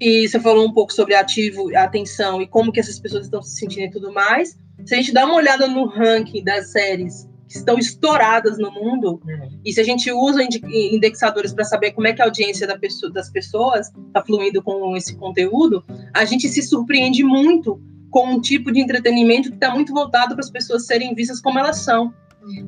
[0.00, 3.56] E você falou um pouco sobre ativo, atenção e como que essas pessoas estão se
[3.56, 4.58] sentindo e tudo mais.
[4.84, 9.20] Se a gente dá uma olhada no ranking das séries que estão estouradas no mundo.
[9.26, 9.60] Uhum.
[9.64, 13.12] E se a gente usa indexadores para saber como é que a audiência da pessoa,
[13.12, 15.84] das pessoas está fluindo com esse conteúdo,
[16.14, 20.44] a gente se surpreende muito com um tipo de entretenimento que está muito voltado para
[20.44, 22.14] as pessoas serem vistas como elas são.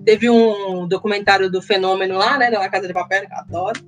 [0.05, 3.81] Teve um documentário do fenômeno lá, né, da Casa de Papel, que eu adoro,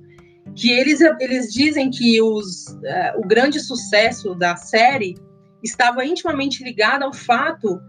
[0.55, 5.15] que eles, eles dizem que os, uh, o grande sucesso da série
[5.61, 7.79] estava intimamente ligado ao fato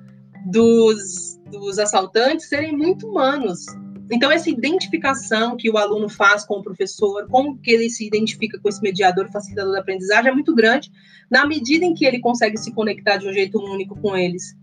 [0.51, 3.67] dos, dos assaltantes serem muito humanos.
[4.11, 8.59] Então, essa identificação que o aluno faz com o professor, como que ele se identifica
[8.59, 10.91] com esse mediador, facilitador da aprendizagem, é muito grande,
[11.31, 14.55] na medida em que ele consegue se conectar de um jeito único com eles.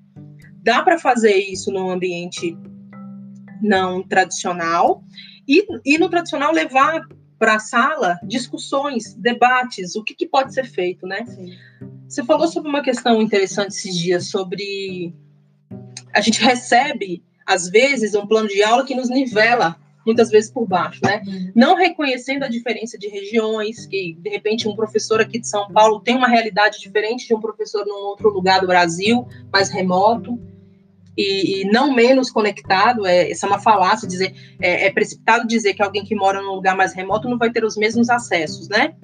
[0.63, 2.57] Dá para fazer isso num ambiente
[3.61, 5.03] não tradicional,
[5.47, 7.05] e, e no tradicional levar
[7.37, 11.25] para a sala discussões, debates, o que, que, pode ser feito, né?
[11.25, 11.53] Sim.
[12.07, 15.13] Você falou sobre uma questão interessante esses dias, sobre
[16.13, 20.67] a gente recebe, às vezes, um plano de aula que nos nivela muitas vezes por
[20.67, 21.21] baixo, né?
[21.25, 21.51] Uhum.
[21.55, 26.01] Não reconhecendo a diferença de regiões, que de repente um professor aqui de São Paulo
[26.01, 30.37] tem uma realidade diferente de um professor num outro lugar do Brasil, mais remoto
[31.17, 35.73] e, e, não menos conectado, é, essa é uma falácia, dizer, é, é, precipitado dizer
[35.75, 38.95] que alguém que mora num lugar mais remoto não vai ter os mesmos acessos, né?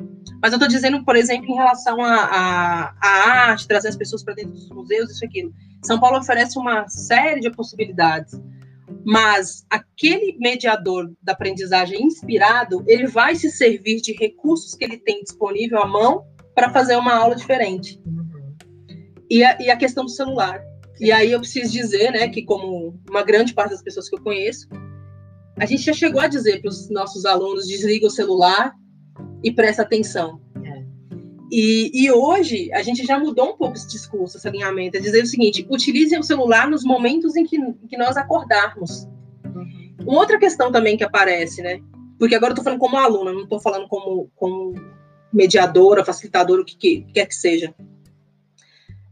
[0.42, 4.52] Mas eu estou dizendo, por exemplo, em relação à arte, trazer as pessoas para dentro
[4.52, 5.54] dos museus, isso e aquilo.
[5.84, 8.40] São Paulo oferece uma série de possibilidades,
[9.06, 15.22] mas aquele mediador da aprendizagem inspirado, ele vai se servir de recursos que ele tem
[15.24, 18.02] disponível à mão para fazer uma aula diferente.
[19.30, 20.62] E a, e a questão do celular
[21.00, 24.22] e aí eu preciso dizer, né, que como uma grande parte das pessoas que eu
[24.22, 24.68] conheço,
[25.58, 28.74] a gente já chegou a dizer para os nossos alunos desliga o celular
[29.42, 30.42] e presta atenção.
[31.52, 35.24] E, e, hoje a gente já mudou um pouco esse discurso, esse alinhamento, é dizer
[35.24, 39.08] o seguinte: utilizem o celular nos momentos em que, em que nós acordarmos.
[39.46, 39.96] Uhum.
[40.06, 41.82] Uma outra questão também que aparece, né?
[42.20, 44.76] Porque agora eu estou falando como aluna, não estou falando como, como
[45.34, 47.74] mediadora, facilitadora, o que, que quer que seja.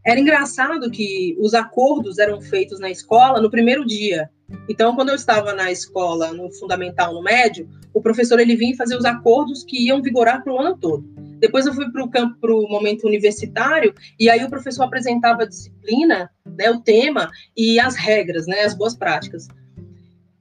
[0.06, 4.30] Era engraçado que os acordos eram feitos na escola no primeiro dia.
[4.70, 8.96] Então, quando eu estava na escola, no fundamental, no médio, o professor ele vinha fazer
[8.96, 11.06] os acordos que iam vigorar para o ano todo.
[11.40, 15.44] Depois eu fui para o campo, para o momento universitário, e aí o professor apresentava
[15.44, 19.48] a disciplina, né, o tema e as regras, né, as boas práticas.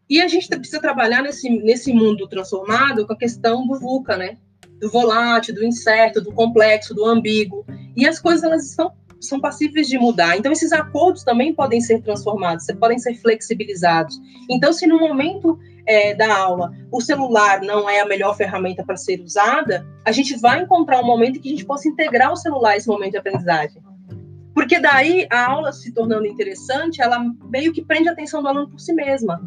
[0.08, 4.36] E a gente precisa trabalhar nesse, nesse mundo transformado com a questão do VUCA, né?
[4.80, 7.64] Do volátil, do incerto, do complexo, do ambíguo.
[7.96, 10.36] E as coisas elas estão são passíveis de mudar.
[10.36, 14.20] Então, esses acordos também podem ser transformados, podem ser flexibilizados.
[14.48, 18.96] Então, se no momento é, da aula o celular não é a melhor ferramenta para
[18.96, 22.36] ser usada, a gente vai encontrar um momento em que a gente possa integrar o
[22.36, 23.82] celular a esse momento de aprendizagem.
[24.54, 28.70] Porque daí a aula se tornando interessante, ela meio que prende a atenção do aluno
[28.70, 29.40] por si mesma.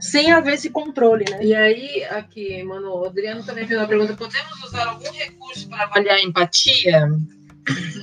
[0.00, 1.44] Sem haver esse controle, né?
[1.44, 5.82] E aí, aqui, mano, o Adriano também fez uma pergunta: podemos usar algum recurso para
[5.82, 7.10] avaliar a empatia?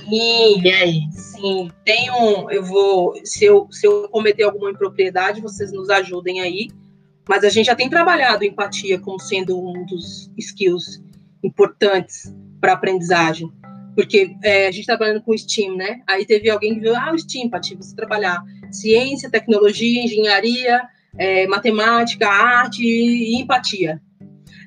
[0.04, 1.00] Sim, e aí?
[1.10, 2.50] Sim, tem um.
[2.50, 3.14] Eu vou.
[3.24, 6.68] Se eu, se eu cometer alguma impropriedade, vocês nos ajudem aí.
[7.28, 11.02] Mas a gente já tem trabalhado empatia como sendo um dos skills
[11.42, 13.50] importantes para aprendizagem.
[13.94, 16.02] Porque é, a gente está trabalhando com STEAM, né?
[16.06, 20.82] Aí teve alguém que viu, ah, o STEAM, Pati, você trabalhar ciência, tecnologia, engenharia,
[21.16, 24.00] é, matemática, arte e empatia.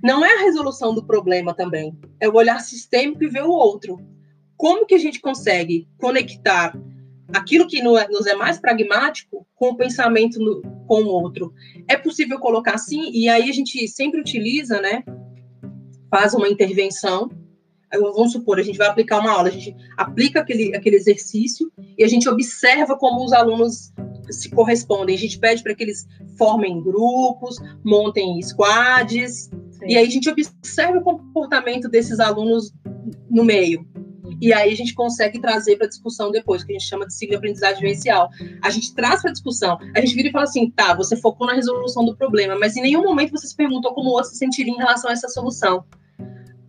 [0.03, 3.99] Não é a resolução do problema também, é o olhar sistêmico e ver o outro
[4.59, 6.77] como que a gente consegue conectar
[7.33, 11.53] aquilo que nos é mais pragmático com o pensamento no, com o outro.
[11.87, 15.03] É possível colocar assim, e aí a gente sempre utiliza, né?
[16.09, 17.29] Faz uma intervenção.
[17.91, 22.03] Vamos supor, a gente vai aplicar uma aula, a gente aplica aquele, aquele exercício e
[22.03, 23.91] a gente observa como os alunos
[24.29, 25.15] se correspondem.
[25.15, 29.87] A gente pede para que eles formem grupos, montem squads, Sim.
[29.87, 32.71] e aí a gente observa o comportamento desses alunos
[33.29, 33.87] no meio.
[34.41, 37.31] E aí a gente consegue trazer para discussão depois, que a gente chama de ciclo
[37.31, 38.29] de aprendizagem vivencial.
[38.63, 41.53] A gente traz para discussão, a gente vira e fala assim, tá, você focou na
[41.53, 44.73] resolução do problema, mas em nenhum momento você se perguntou como o outro se sentiria
[44.73, 45.83] em relação a essa solução.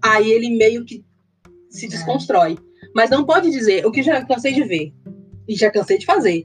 [0.03, 1.05] Aí ele meio que
[1.69, 2.59] se desconstrói.
[2.95, 4.93] Mas não pode dizer, o que já cansei de ver,
[5.47, 6.45] e já cansei de fazer.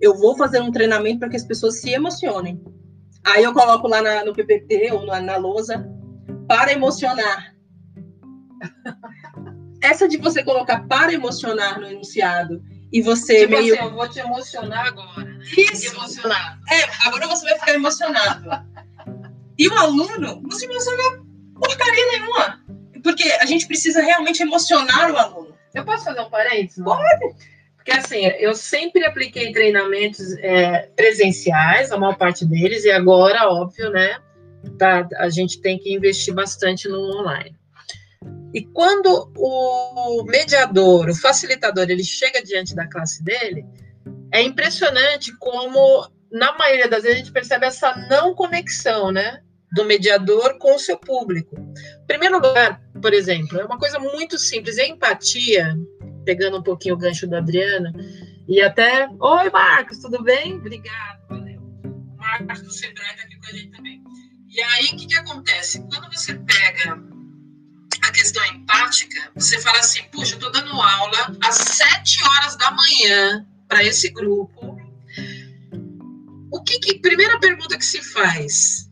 [0.00, 2.60] Eu vou fazer um treinamento para que as pessoas se emocionem.
[3.24, 5.86] Aí eu coloco lá na, no PPT ou na, na lousa,
[6.46, 7.54] para emocionar
[9.82, 12.62] essa de você colocar para emocionar no enunciado
[12.92, 13.74] e você tipo meio.
[13.74, 15.24] Assim, eu vou te emocionar agora.
[15.24, 15.40] Né?
[15.56, 16.28] Isso.
[16.70, 18.48] É, agora você vai ficar emocionado.
[19.58, 21.22] e o aluno não se emociona
[21.54, 22.60] porcaria nenhuma.
[23.02, 25.54] Porque a gente precisa realmente emocionar o aluno.
[25.74, 26.82] Eu posso fazer um parênteses?
[26.82, 27.34] Pode.
[27.76, 33.90] Porque assim, eu sempre apliquei treinamentos é, presenciais, a maior parte deles, e agora, óbvio,
[33.90, 34.18] né?
[34.78, 37.56] Tá, a gente tem que investir bastante no online.
[38.52, 43.64] E quando o mediador, o facilitador, ele chega diante da classe dele,
[44.32, 49.42] é impressionante como na maioria das vezes, a gente percebe essa não conexão, né?
[49.72, 51.56] Do mediador com o seu público.
[51.56, 55.76] Em primeiro lugar, por exemplo, é uma coisa muito simples, é empatia,
[56.24, 57.92] pegando um pouquinho o gancho da Adriana,
[58.48, 59.08] e até.
[59.08, 60.54] Oi, Marcos, tudo bem?
[60.54, 61.60] Obrigado, valeu.
[62.16, 64.02] Marcos do Sebrae está aqui com a gente também.
[64.48, 65.80] E aí, o que, que acontece?
[65.88, 67.00] Quando você pega
[68.10, 73.46] questão empática, você fala assim: puxa, eu estou dando aula às sete horas da manhã
[73.68, 74.78] para esse grupo.
[76.52, 78.90] O que, que primeira pergunta que se faz?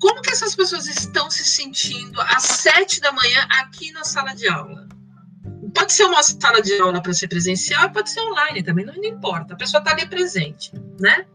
[0.00, 4.48] Como que essas pessoas estão se sentindo às sete da manhã aqui na sala de
[4.48, 4.88] aula?
[5.74, 9.04] Pode ser uma sala de aula para ser presencial, pode ser online também, não, não
[9.04, 9.54] importa.
[9.54, 11.26] A pessoa está ali presente, né?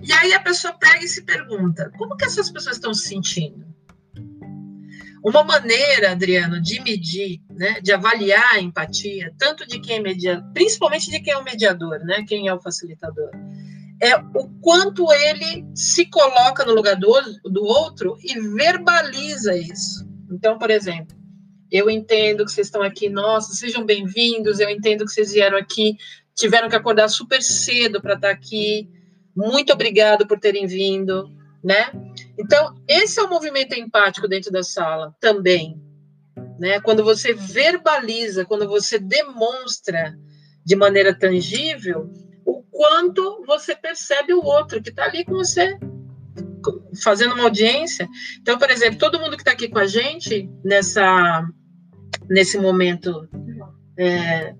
[0.00, 3.72] E aí a pessoa pega e se pergunta: como que essas pessoas estão se sentindo?
[5.24, 10.52] Uma maneira, Adriano, de medir, né, de avaliar a empatia, tanto de quem é mediador,
[10.52, 13.30] principalmente de quem é o mediador, né, quem é o facilitador,
[14.00, 17.12] é o quanto ele se coloca no lugar do,
[17.44, 20.04] do outro e verbaliza isso.
[20.28, 21.16] Então, por exemplo,
[21.70, 25.96] eu entendo que vocês estão aqui, nossa, sejam bem-vindos, eu entendo que vocês vieram aqui,
[26.34, 28.90] tiveram que acordar super cedo para estar aqui,
[29.36, 31.30] muito obrigado por terem vindo,
[31.62, 31.92] né?
[32.42, 35.80] Então, esse é o movimento empático dentro da sala também,
[36.58, 36.80] né?
[36.80, 40.18] Quando você verbaliza, quando você demonstra
[40.64, 42.10] de maneira tangível
[42.44, 45.78] o quanto você percebe o outro que está ali com você
[47.02, 48.08] fazendo uma audiência.
[48.40, 51.46] Então, por exemplo, todo mundo que está aqui com a gente nessa
[52.28, 53.28] nesse momento
[53.96, 54.54] é,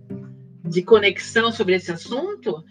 [0.64, 2.62] de conexão sobre esse assunto,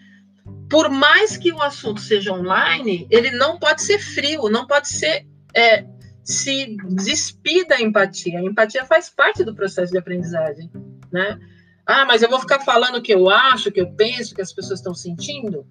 [0.68, 5.26] por mais que o assunto seja online, ele não pode ser frio, não pode ser
[5.54, 5.84] é,
[6.24, 8.38] se despir da empatia.
[8.38, 10.70] A empatia faz parte do processo de aprendizagem,
[11.12, 11.38] né?
[11.86, 14.36] Ah, mas eu vou ficar falando o que eu acho, o que eu penso, o
[14.36, 15.66] que as pessoas estão sentindo?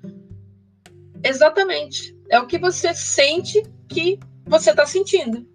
[1.23, 2.15] Exatamente.
[2.29, 5.47] É o que você sente que você está sentindo,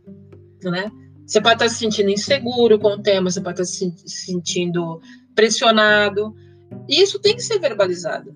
[0.64, 0.90] né?
[1.26, 4.08] Você pode estar tá se sentindo inseguro com o tema, você pode estar tá se
[4.08, 5.00] sentindo
[5.34, 6.34] pressionado.
[6.88, 8.34] E isso tem que ser verbalizado.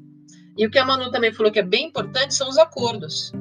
[0.60, 3.32] E o que a Manu também falou que é bem importante são os acordos.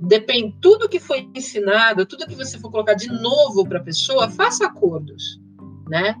[0.00, 4.30] Depende, tudo que foi ensinado, tudo que você for colocar de novo para a pessoa,
[4.30, 5.40] faça acordos,
[5.88, 6.14] né?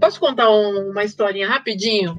[0.00, 2.16] Posso contar um, uma historinha rapidinho?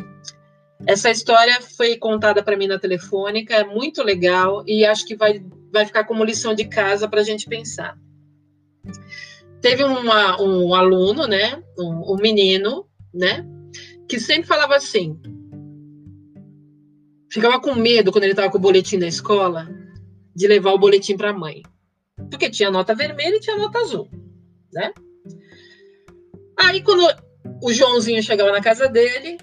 [0.86, 5.44] Essa história foi contada para mim na telefônica, é muito legal e acho que vai,
[5.74, 7.98] vai ficar como lição de casa para a gente pensar.
[9.60, 13.44] Teve uma, um aluno, né, um, um menino, né,
[14.08, 15.20] que sempre falava assim,
[17.32, 19.68] ficava com medo quando ele estava com o boletim da escola
[20.36, 21.63] de levar o boletim para a mãe.
[22.30, 24.10] Porque tinha nota vermelha e tinha nota azul,
[24.74, 24.92] né?
[26.58, 27.08] Aí quando
[27.63, 29.38] o Joãozinho chegava na casa dele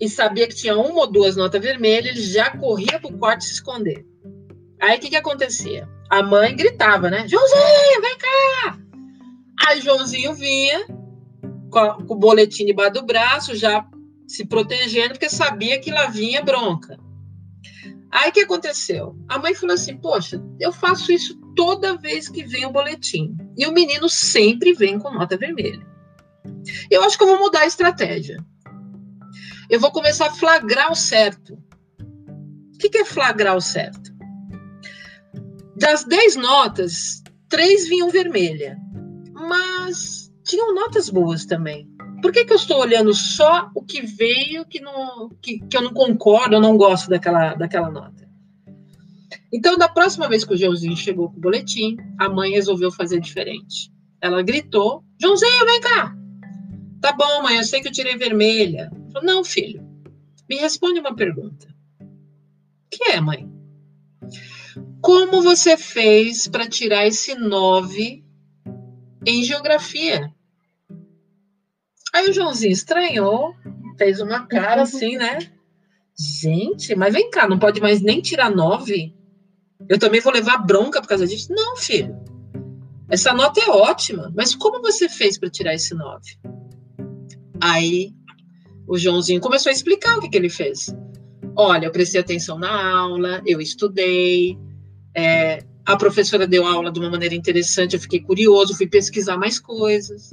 [0.00, 3.54] e sabia que tinha uma ou duas notas vermelhas, ele já corria pro quarto se
[3.54, 4.06] esconder.
[4.80, 5.88] Aí o que que acontecia?
[6.10, 7.26] A mãe gritava, né?
[7.26, 8.78] Joãozinho, vem cá!
[9.66, 10.86] Aí Joãozinho vinha
[11.70, 13.84] com, com o boletim debaixo do braço, já
[14.26, 16.98] se protegendo, porque sabia que lá vinha bronca.
[18.10, 19.16] Aí o que aconteceu?
[19.28, 23.36] A mãe falou assim: Poxa, eu faço isso toda vez que vem o boletim.
[23.56, 25.86] E o menino sempre vem com nota vermelha.
[26.90, 28.36] Eu acho que eu vou mudar a estratégia.
[29.68, 31.54] Eu vou começar a flagrar o certo.
[32.74, 34.16] O que é flagrar o certo?
[35.76, 38.78] Das 10 notas, três vinham vermelha.
[39.32, 41.87] Mas tinham notas boas também.
[42.20, 45.82] Por que, que eu estou olhando só o que veio que, não, que, que eu
[45.82, 48.28] não concordo, eu não gosto daquela, daquela nota?
[49.52, 53.20] Então, da próxima vez que o Joãozinho chegou com o boletim, a mãe resolveu fazer
[53.20, 53.90] diferente.
[54.20, 56.14] Ela gritou: Joãozinho, vem cá!
[57.00, 58.90] Tá bom, mãe, eu sei que eu tirei vermelha.
[59.12, 59.86] Falou, não, filho,
[60.48, 61.68] me responde uma pergunta.
[62.90, 63.48] Que é, mãe?
[65.00, 68.24] Como você fez para tirar esse 9
[69.24, 70.32] em geografia?
[72.14, 73.54] Aí o Joãozinho estranhou,
[73.96, 75.38] fez uma cara assim, né?
[76.40, 79.14] Gente, mas vem cá, não pode mais nem tirar nove?
[79.88, 81.52] Eu também vou levar bronca por causa disso?
[81.52, 82.16] Não, filho.
[83.08, 86.36] Essa nota é ótima, mas como você fez para tirar esse nove?
[87.60, 88.12] Aí
[88.86, 90.94] o Joãozinho começou a explicar o que, que ele fez.
[91.56, 94.58] Olha, eu prestei atenção na aula, eu estudei,
[95.14, 99.58] é, a professora deu aula de uma maneira interessante, eu fiquei curioso, fui pesquisar mais
[99.58, 100.30] coisas.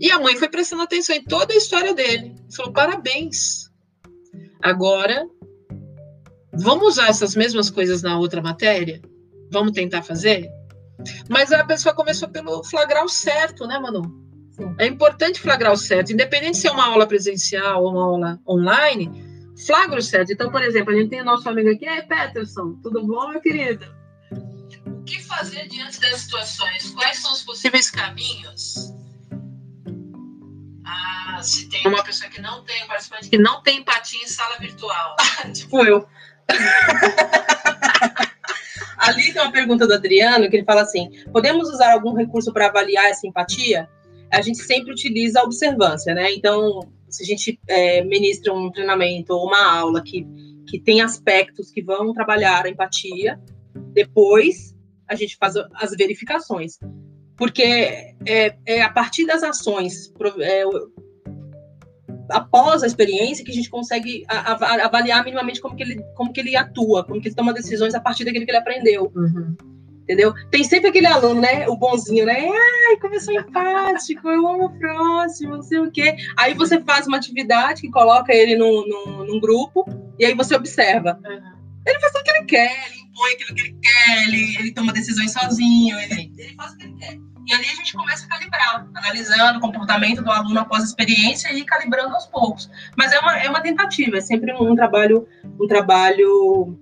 [0.00, 2.34] E a mãe foi prestando atenção em toda a história dele.
[2.54, 3.70] Falou: parabéns.
[4.62, 5.26] Agora,
[6.52, 9.00] vamos usar essas mesmas coisas na outra matéria?
[9.50, 10.50] Vamos tentar fazer?
[11.28, 14.26] Mas a pessoa começou pelo flagrar o certo, né, Manu?
[14.78, 19.10] É importante flagrar o certo, independente se é uma aula presencial ou uma aula online,
[19.66, 20.32] flagra o certo.
[20.32, 23.40] Então, por exemplo, a gente tem o nosso amigo aqui, é Peterson, tudo bom, meu
[23.40, 23.84] querido?
[24.86, 26.90] O que fazer diante das situações?
[26.92, 28.94] Quais são os possíveis caminhos?
[31.36, 34.26] Ah, se tem uma pessoa que não tem, um participante que não tem empatia em
[34.26, 35.16] sala virtual.
[35.52, 36.08] tipo eu.
[38.96, 42.68] Ali tem uma pergunta do Adriano que ele fala assim: podemos usar algum recurso para
[42.68, 43.86] avaliar essa empatia?
[44.32, 46.32] A gente sempre utiliza a observância, né?
[46.32, 50.26] Então, se a gente é, ministra um treinamento ou uma aula que,
[50.66, 53.38] que tem aspectos que vão trabalhar a empatia,
[53.92, 54.74] depois
[55.06, 56.78] a gente faz as verificações.
[57.36, 60.10] Porque é, é a partir das ações,
[60.40, 60.64] é,
[62.30, 66.56] após a experiência, que a gente consegue avaliar minimamente como que, ele, como que ele
[66.56, 69.12] atua, como que ele toma decisões a partir daquilo que ele aprendeu.
[69.14, 69.56] Uhum
[70.06, 70.32] entendeu?
[70.50, 71.68] Tem sempre aquele aluno, né?
[71.68, 72.48] O bonzinho, né?
[72.48, 76.16] Ai, como eu sou empático, eu amo o próximo, não sei o quê.
[76.36, 79.84] Aí você faz uma atividade que coloca ele num, num, num grupo
[80.18, 81.18] e aí você observa.
[81.24, 81.56] Uhum.
[81.84, 84.92] Ele faz o que ele quer, ele impõe aquilo que ele quer, ele, ele toma
[84.92, 87.25] decisões sozinho, ele, ele faz o que ele quer.
[87.46, 91.52] E ali a gente começa a calibrar, analisando o comportamento do aluno após a experiência
[91.52, 92.68] e calibrando aos poucos.
[92.96, 96.76] Mas é uma, é uma tentativa, é sempre um, trabalho, um trabalho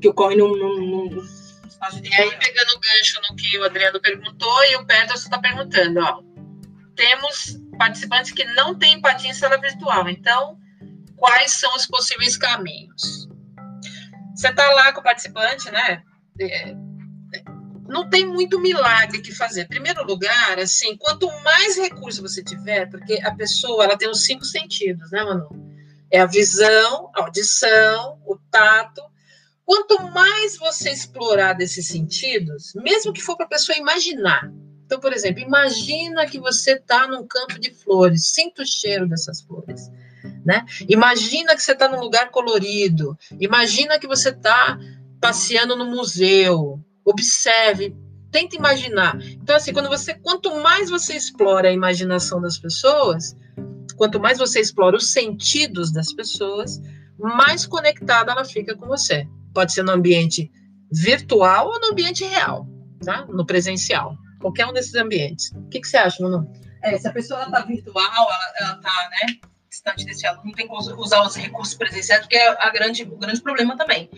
[0.00, 1.40] que ocorre num, num, num
[2.02, 6.00] e aí, pegando o gancho no que o Adriano perguntou, e o Peterson está perguntando,
[6.00, 6.22] ó,
[6.94, 10.58] temos participantes que não têm empatia em sala virtual, então,
[11.16, 13.26] quais são os possíveis caminhos?
[14.34, 16.02] Você está lá com o participante, né?
[16.38, 16.74] É,
[17.90, 19.62] não tem muito milagre que fazer.
[19.62, 24.24] Em primeiro lugar, assim, quanto mais recurso você tiver, porque a pessoa ela tem os
[24.24, 25.48] cinco sentidos, né, Manu?
[26.10, 29.02] É a visão, a audição, o tato
[29.70, 34.50] Quanto mais você explorar desses sentidos, mesmo que for para a pessoa imaginar.
[34.84, 39.40] Então, por exemplo, imagina que você está num campo de flores, sinta o cheiro dessas
[39.42, 39.88] flores.
[40.44, 40.66] Né?
[40.88, 43.16] Imagina que você está num lugar colorido.
[43.38, 44.76] Imagina que você está
[45.20, 46.84] passeando no museu.
[47.10, 47.94] Observe,
[48.30, 49.18] tenta imaginar.
[49.22, 53.36] Então, assim, quando você, quanto mais você explora a imaginação das pessoas,
[53.96, 56.80] quanto mais você explora os sentidos das pessoas,
[57.18, 59.26] mais conectada ela fica com você.
[59.52, 60.50] Pode ser no ambiente
[60.92, 62.66] virtual ou no ambiente real,
[63.04, 63.26] tá?
[63.26, 64.16] No presencial.
[64.40, 65.52] Qualquer um desses ambientes.
[65.52, 66.50] O que, que você acha, Manu?
[66.82, 69.36] É, se a pessoa está virtual, ela, está né,
[69.68, 73.40] distante desse aluno, tem como usar os recursos presenciais, porque é a grande, o grande
[73.42, 74.08] problema também.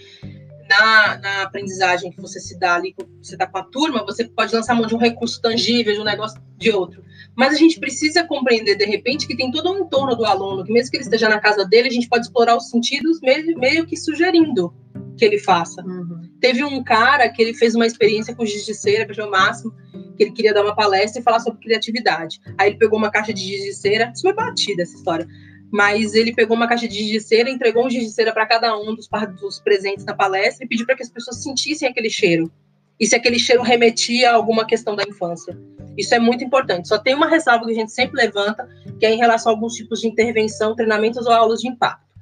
[0.79, 4.55] Na, na aprendizagem que você se dá ali, você está com a turma, você pode
[4.55, 7.05] lançar mão de um recurso tangível, de um negócio de outro.
[7.37, 10.73] Mas a gente precisa compreender, de repente, que tem todo um entorno do aluno, que
[10.73, 13.87] mesmo que ele esteja na casa dele, a gente pode explorar os sentidos meio, meio
[13.87, 14.73] que sugerindo
[15.17, 15.83] que ele faça.
[15.83, 16.23] Uhum.
[16.41, 19.75] Teve um cara que ele fez uma experiência com giz de cera, que o máximo,
[20.17, 22.41] que ele queria dar uma palestra e falar sobre criatividade.
[22.59, 25.27] Aí ele pegou uma caixa de giz de cera, isso foi batida essa história,
[25.73, 28.47] mas ele pegou uma caixa de giz de cera, entregou um giz de cera para
[28.47, 29.09] cada um dos,
[29.41, 32.53] dos presentes na palestra e pediu para que as pessoas sentissem aquele cheiro.
[33.01, 35.59] E se aquele cheiro remetia a alguma questão da infância.
[35.97, 36.89] Isso é muito importante.
[36.89, 38.69] Só tem uma ressalva que a gente sempre levanta,
[39.01, 42.13] que é em relação a alguns tipos de intervenção, treinamentos ou aulas de impacto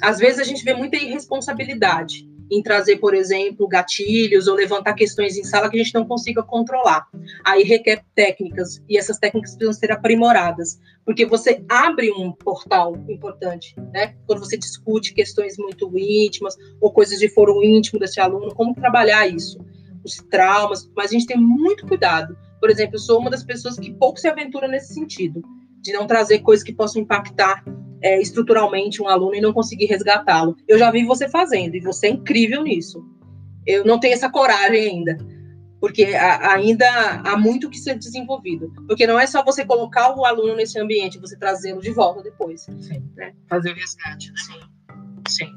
[0.00, 5.36] às vezes a gente vê muita irresponsabilidade em trazer, por exemplo, gatilhos ou levantar questões
[5.36, 7.06] em sala que a gente não consiga controlar.
[7.44, 13.74] Aí requer técnicas e essas técnicas precisam ser aprimoradas, porque você abre um portal importante,
[13.92, 14.14] né?
[14.26, 19.26] Quando você discute questões muito íntimas ou coisas de foro íntimo desse aluno, como trabalhar
[19.26, 19.58] isso,
[20.04, 22.36] os traumas, mas a gente tem muito cuidado.
[22.60, 25.42] Por exemplo, eu sou uma das pessoas que pouco se aventura nesse sentido,
[25.80, 27.62] de não trazer coisas que possam impactar
[28.02, 30.56] é, estruturalmente um aluno e não conseguir resgatá-lo.
[30.66, 33.04] Eu já vi você fazendo e você é incrível nisso.
[33.66, 35.18] Eu não tenho essa coragem ainda,
[35.80, 36.86] porque a, ainda
[37.24, 38.72] há muito que ser desenvolvido.
[38.86, 42.62] Porque não é só você colocar o aluno nesse ambiente, você trazê-lo de volta depois.
[42.62, 43.10] Sim.
[43.16, 43.34] Né?
[43.48, 44.30] Fazer o resgate.
[44.30, 44.36] Né?
[44.38, 44.60] Sim.
[45.28, 45.52] Sim.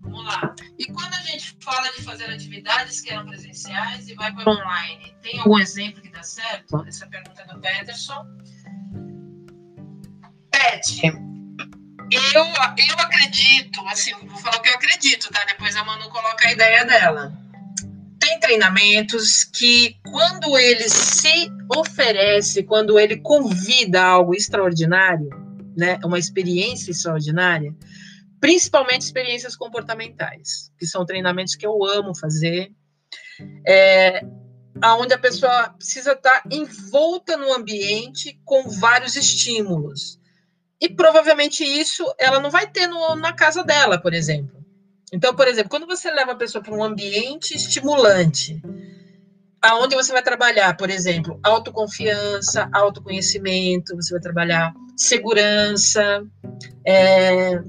[0.00, 0.54] Vamos lá.
[0.78, 5.14] E quando a gente fala de fazer atividades que eram presenciais e vai para online,
[5.22, 6.84] tem algum exemplo que dá certo?
[6.86, 8.26] Essa pergunta é do Peterson.
[10.50, 11.12] Pet,
[12.14, 15.44] eu, eu acredito, assim, vou falar o que eu acredito, tá?
[15.46, 17.32] Depois a Manu coloca a ideia dela.
[18.18, 25.28] Tem treinamentos que, quando ele se oferece, quando ele convida algo extraordinário,
[25.76, 27.74] né, uma experiência extraordinária,
[28.40, 32.72] principalmente experiências comportamentais, que são treinamentos que eu amo fazer,
[33.66, 34.22] é,
[34.82, 40.18] aonde a pessoa precisa estar envolta no ambiente com vários estímulos.
[40.84, 44.62] E provavelmente isso ela não vai ter no, na casa dela, por exemplo.
[45.10, 48.60] Então, por exemplo, quando você leva a pessoa para um ambiente estimulante,
[49.62, 56.22] aonde você vai trabalhar, por exemplo, autoconfiança, autoconhecimento, você vai trabalhar segurança,
[56.86, 57.62] é,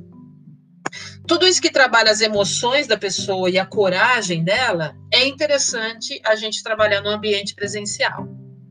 [1.26, 6.36] tudo isso que trabalha as emoções da pessoa e a coragem dela, é interessante a
[6.36, 8.28] gente trabalhar no ambiente presencial,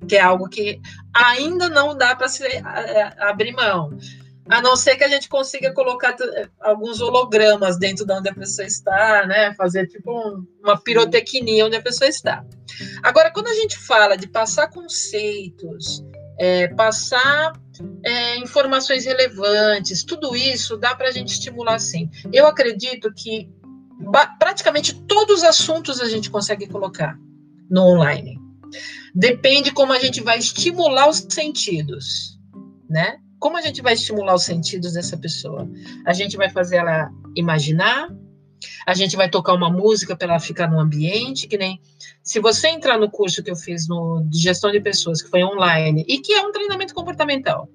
[0.07, 0.83] que é algo que
[1.15, 2.45] ainda não dá para se
[3.19, 3.97] abrir mão.
[4.49, 6.15] A não ser que a gente consiga colocar
[6.61, 9.55] alguns hologramas dentro de onde a pessoa está, né?
[9.55, 12.45] Fazer tipo um, uma pirotecnia onde a pessoa está.
[13.03, 16.05] Agora, quando a gente fala de passar conceitos,
[16.39, 17.53] é, passar
[18.05, 22.11] é, informações relevantes, tudo isso dá para a gente estimular sim.
[22.33, 23.49] Eu acredito que
[24.39, 27.17] praticamente todos os assuntos a gente consegue colocar
[27.71, 28.39] no online.
[29.15, 32.39] Depende como a gente vai estimular os sentidos,
[32.91, 33.19] né?
[33.45, 35.69] Como a gente vai estimular os sentidos dessa pessoa?
[36.07, 38.09] A gente vai fazer ela imaginar,
[38.87, 41.79] a gente vai tocar uma música para ela ficar no ambiente, que nem
[42.23, 45.45] se você entrar no curso que eu fiz no, de gestão de pessoas, que foi
[45.45, 47.69] online, e que é um treinamento comportamental.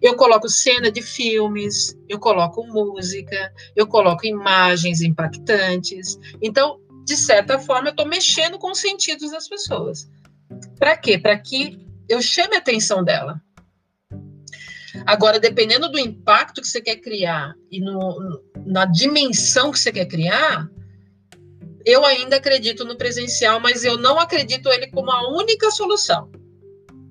[0.00, 6.16] Eu coloco cena de filmes, eu coloco música, eu coloco imagens impactantes.
[6.40, 10.08] Então, de certa forma, eu estou mexendo com os sentidos das pessoas.
[10.78, 11.18] Para quê?
[11.18, 13.42] Para que eu chame a atenção dela.
[15.06, 20.06] Agora, dependendo do impacto que você quer criar e no, na dimensão que você quer
[20.06, 20.68] criar,
[21.84, 26.30] eu ainda acredito no presencial, mas eu não acredito ele como a única solução.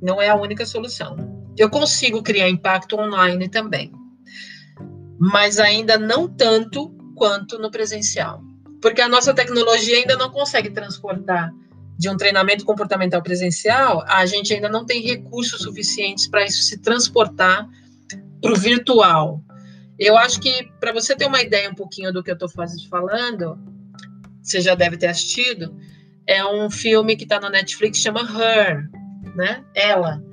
[0.02, 1.18] Não é a única solução.
[1.58, 3.92] Eu consigo criar impacto online também,
[5.20, 8.42] mas ainda não tanto quanto no presencial,
[8.82, 11.52] porque a nossa tecnologia ainda não consegue transportar
[11.98, 16.80] de um treinamento comportamental presencial, a gente ainda não tem recursos suficientes para isso se
[16.80, 17.68] transportar
[18.42, 19.44] para o virtual.
[20.00, 22.50] Eu acho que, para você ter uma ideia um pouquinho do que eu estou
[22.90, 23.60] falando,
[24.42, 25.78] você já deve ter assistido,
[26.26, 28.90] é um filme que está na Netflix, chama Her,
[29.36, 29.64] né?
[29.76, 30.24] Ela,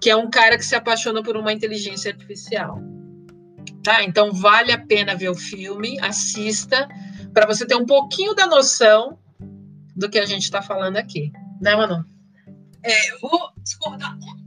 [0.00, 2.82] que é um cara que se apaixona por uma inteligência artificial.
[3.82, 4.02] Tá?
[4.04, 6.86] Então, vale a pena ver o filme, assista,
[7.32, 9.18] para você ter um pouquinho da noção
[9.98, 11.32] do que a gente está falando aqui.
[11.60, 12.04] Né, Manu?
[12.84, 14.38] É, eu vou discordar um pouco.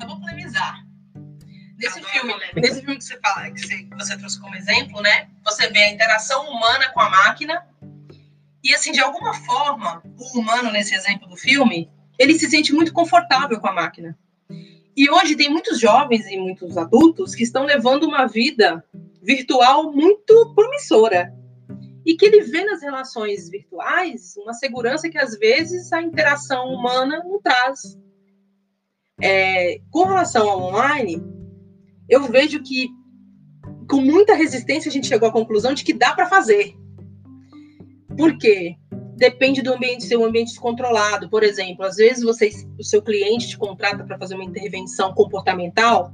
[0.00, 0.86] Só vou polemizar.
[1.76, 5.28] Nesse filme, nesse filme que você fala, que você, que você trouxe como exemplo, né?
[5.44, 7.66] Você vê a interação humana com a máquina.
[8.62, 12.92] E assim, de alguma forma, o humano, nesse exemplo do filme, ele se sente muito
[12.92, 14.16] confortável com a máquina.
[14.96, 18.84] E hoje tem muitos jovens e muitos adultos que estão levando uma vida
[19.20, 21.34] virtual muito promissora
[22.04, 27.22] e que ele vê nas relações virtuais uma segurança que às vezes a interação humana
[27.24, 27.96] não traz.
[29.20, 31.22] É, com relação ao online,
[32.08, 32.88] eu vejo que
[33.88, 36.74] com muita resistência a gente chegou à conclusão de que dá para fazer.
[38.16, 38.76] Por quê?
[39.22, 41.30] Depende do ambiente, ser um ambiente descontrolado.
[41.30, 46.10] Por exemplo, às vezes você, o seu cliente te contrata para fazer uma intervenção comportamental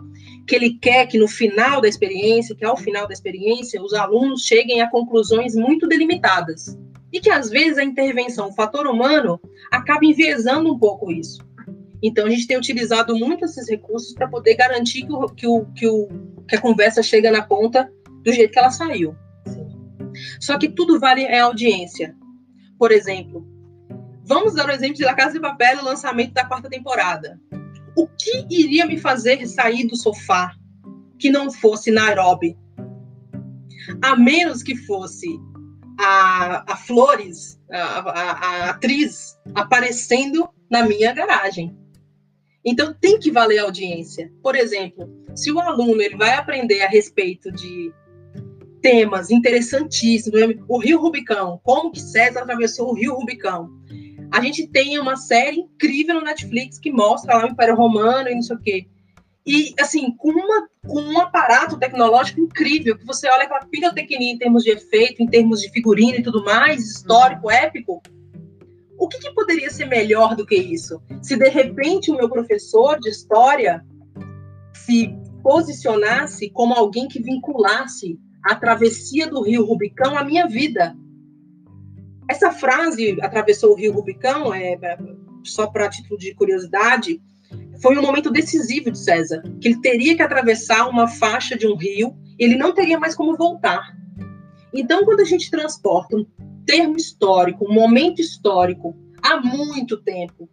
[0.46, 4.42] que ele quer que no final da experiência, que ao final da experiência, os alunos
[4.42, 6.78] cheguem a conclusões muito delimitadas.
[7.11, 9.40] E que às vezes a intervenção, o fator humano,
[9.70, 11.38] acaba enviesando um pouco isso.
[12.02, 15.64] Então a gente tem utilizado muito esses recursos para poder garantir que, o, que, o,
[15.72, 16.09] que, o,
[16.46, 17.90] que a conversa chega na ponta
[18.22, 19.16] do jeito que ela saiu.
[20.38, 22.14] Só que tudo vale é audiência.
[22.78, 23.46] Por exemplo,
[24.24, 27.38] vamos dar o exemplo de La Casa de Papel, o lançamento da quarta temporada
[27.98, 30.54] o que iria me fazer sair do sofá
[31.18, 32.56] que não fosse Nairobi?
[34.00, 35.26] A menos que fosse
[35.98, 41.76] a, a Flores, a, a, a atriz, aparecendo na minha garagem.
[42.64, 44.32] Então tem que valer a audiência.
[44.44, 47.92] Por exemplo, se o aluno ele vai aprender a respeito de
[48.80, 53.70] temas interessantíssimos, o Rio Rubicão, como que César atravessou o Rio Rubicão,
[54.30, 58.34] a gente tem uma série incrível no Netflix que mostra lá o Império Romano e
[58.34, 58.86] não sei o quê.
[59.46, 64.36] E, assim, com, uma, com um aparato tecnológico incrível, que você olha aquela pirotecnia em
[64.36, 67.52] termos de efeito, em termos de figurino e tudo mais, histórico, uhum.
[67.52, 68.02] épico.
[68.98, 71.00] O que, que poderia ser melhor do que isso?
[71.22, 73.82] Se, de repente, o meu professor de história
[74.74, 80.97] se posicionasse como alguém que vinculasse a travessia do rio Rubicão à minha vida,
[82.28, 84.99] essa frase atravessou o rio Rubicão, é, é
[85.45, 87.20] só para título de curiosidade,
[87.80, 91.76] foi um momento decisivo de César, que ele teria que atravessar uma faixa de um
[91.76, 93.97] rio, e ele não teria mais como voltar.
[94.74, 96.26] Então, quando a gente transporta um
[96.66, 100.49] termo histórico, um momento histórico, há muito tempo,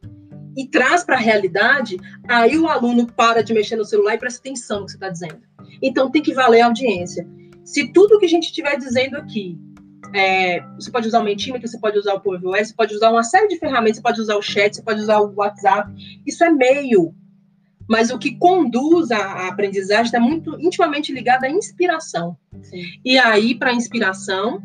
[0.55, 4.39] e traz para a realidade, aí o aluno para de mexer no celular e presta
[4.39, 5.41] atenção no que você está dizendo.
[5.81, 7.27] Então, tem que valer a audiência.
[7.65, 9.59] Se tudo que a gente estiver dizendo aqui
[10.13, 13.23] é, você pode usar o Mentimeter, você pode usar o PowerPoint, você pode usar uma
[13.23, 15.91] série de ferramentas, você pode usar o chat, você pode usar o WhatsApp.
[16.25, 17.13] Isso é meio.
[17.87, 22.35] mas o que conduz à aprendizagem está muito intimamente ligado à inspiração.
[22.63, 22.83] Sim.
[23.03, 24.59] E aí, para a inspiração,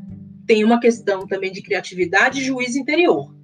[0.46, 3.34] tem uma questão também de criatividade e juízo interior.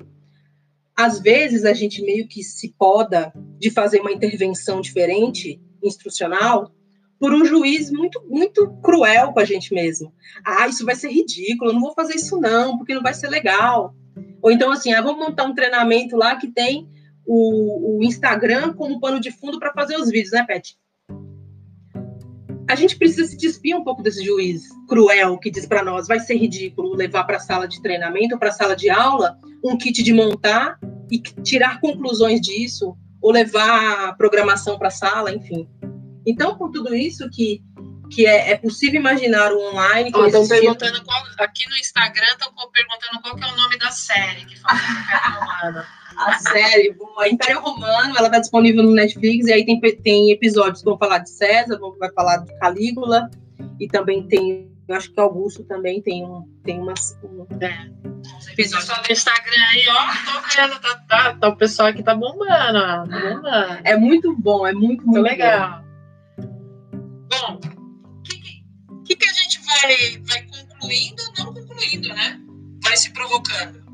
[0.97, 6.73] Às vezes, a gente meio que se poda de fazer uma intervenção diferente, instrucional,
[7.19, 10.13] por um juiz muito, muito cruel com a gente mesmo.
[10.45, 13.95] Ah, isso vai ser ridículo, não vou fazer isso não, porque não vai ser legal.
[14.43, 16.89] Ou então, assim, ah, vamos montar um treinamento lá que tem
[17.27, 20.77] o, o Instagram como pano de fundo para fazer os vídeos, né, Pet?
[22.69, 26.19] A gente precisa se despir um pouco desse juiz cruel que diz para nós vai
[26.19, 30.03] ser ridículo levar para a sala de treinamento, para a sala de aula, um kit
[30.03, 30.79] de montar
[31.11, 35.69] e tirar conclusões disso, ou levar programação para a sala, enfim.
[36.27, 37.63] Então, por tudo isso que
[38.11, 40.11] que é, é, possível imaginar o online.
[40.11, 44.59] Estão perguntando qual, aqui no Instagram estão perguntando qual é o nome da série que
[44.59, 45.87] fala do Império Romano.
[46.17, 47.29] A série, boa.
[47.29, 51.19] Império Romano, ela está disponível no Netflix, e aí tem, tem episódios que vão falar
[51.19, 53.29] de César, vai falar de Calígula,
[53.79, 57.19] e também tem, eu acho que Augusto também tem, um, tem umas.
[57.23, 57.91] Um, é.
[58.53, 62.79] Episódios no Instagram aí, ó, tô vendo, tá, tá, tá, o pessoal aqui tá bombando,
[62.79, 63.81] ó, tá bombando.
[63.85, 65.86] É muito bom, é muito, muito, muito legal.
[67.41, 68.39] Bom, o que,
[69.05, 72.41] que, que a gente vai, vai concluindo, não concluindo, né?
[72.83, 73.85] Vai se provocando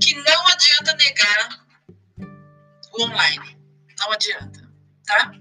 [0.00, 1.66] que não adianta negar
[2.92, 3.58] o online.
[3.98, 4.70] Não adianta,
[5.06, 5.32] tá?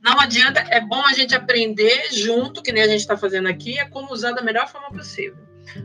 [0.00, 3.78] Não adianta, é bom a gente aprender junto, que nem a gente está fazendo aqui,
[3.78, 5.36] é como usar da melhor forma possível.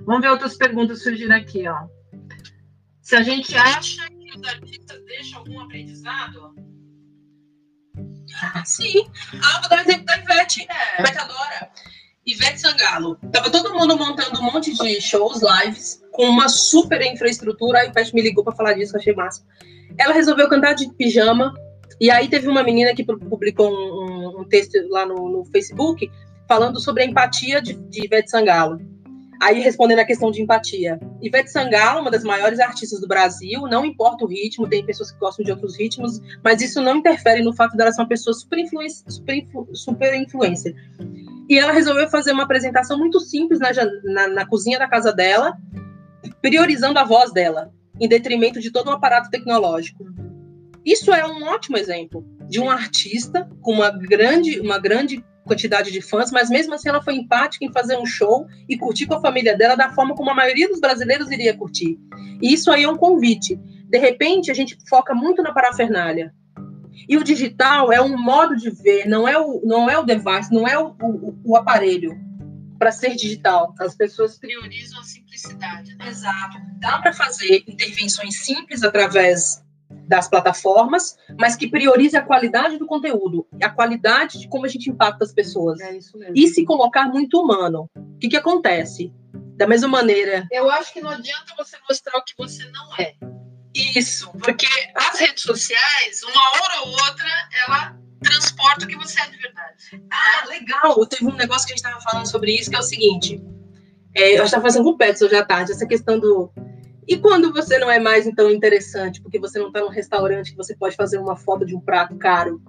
[0.05, 1.87] Vamos ver outras perguntas surgindo aqui, ó.
[3.01, 6.55] Se a gente acha que os artistas deixam algum aprendizado?
[8.65, 9.09] Sim.
[9.43, 10.67] Ah, vou dar um exemplo da Ivete.
[10.69, 11.01] É.
[11.01, 11.69] Ivete adora.
[12.25, 13.17] Ivete Sangalo.
[13.31, 17.79] Tava todo mundo montando um monte de shows, lives, com uma super infraestrutura.
[17.79, 19.43] A Ivete me ligou para falar disso, eu achei massa.
[19.97, 21.53] Ela resolveu cantar de pijama.
[21.99, 26.11] E aí teve uma menina que publicou um, um, um texto lá no, no, Facebook
[26.47, 28.79] falando sobre a empatia de, de Ivete Sangalo.
[29.39, 30.99] Aí respondendo a questão de empatia.
[31.21, 35.19] Ivete Sangalo, uma das maiores artistas do Brasil, não importa o ritmo, tem pessoas que
[35.19, 38.59] gostam de outros ritmos, mas isso não interfere no fato dela ser uma pessoa super,
[38.59, 40.75] influência, super, influ, super influencer.
[41.49, 43.69] E ela resolveu fazer uma apresentação muito simples na,
[44.03, 45.55] na, na cozinha da casa dela,
[46.41, 50.05] priorizando a voz dela, em detrimento de todo um aparato tecnológico.
[50.85, 56.01] Isso é um ótimo exemplo de um artista com uma grande, uma grande quantidade de
[56.01, 59.21] fãs, mas mesmo assim ela foi empática em fazer um show e curtir com a
[59.21, 61.97] família dela da forma como a maioria dos brasileiros iria curtir.
[62.41, 63.55] E isso aí é um convite.
[63.89, 66.33] De repente, a gente foca muito na parafernália.
[67.07, 70.53] E o digital é um modo de ver, não é o, não é o device,
[70.53, 72.11] não é o, o, o aparelho
[72.77, 73.73] para ser digital.
[73.79, 75.95] As pessoas priorizam a simplicidade.
[75.95, 76.07] Né?
[76.09, 76.57] Exato.
[76.79, 83.47] Dá para fazer intervenções simples através das plataformas, mas que priorize a qualidade do conteúdo,
[83.61, 85.79] a qualidade de como a gente impacta as pessoas.
[85.79, 86.33] É isso mesmo.
[86.35, 87.89] E se colocar muito humano.
[87.95, 89.13] O que, que acontece?
[89.55, 90.47] Da mesma maneira.
[90.51, 93.13] Eu acho que não adianta você mostrar o que você não é.
[93.73, 97.27] Isso, porque as redes sociais, uma hora ou outra,
[97.67, 100.03] ela transporta o que você é de verdade.
[100.11, 101.05] Ah, legal!
[101.05, 103.41] Teve um negócio que a gente estava falando sobre isso, que é o seguinte.
[104.15, 106.51] É, eu estava fazendo com o Pets hoje à tarde, essa questão do.
[107.07, 110.57] E quando você não é mais então interessante, porque você não está num restaurante que
[110.57, 112.61] você pode fazer uma foto de um prato caro,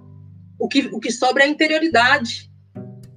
[0.58, 2.50] o que, o que sobra é a interioridade.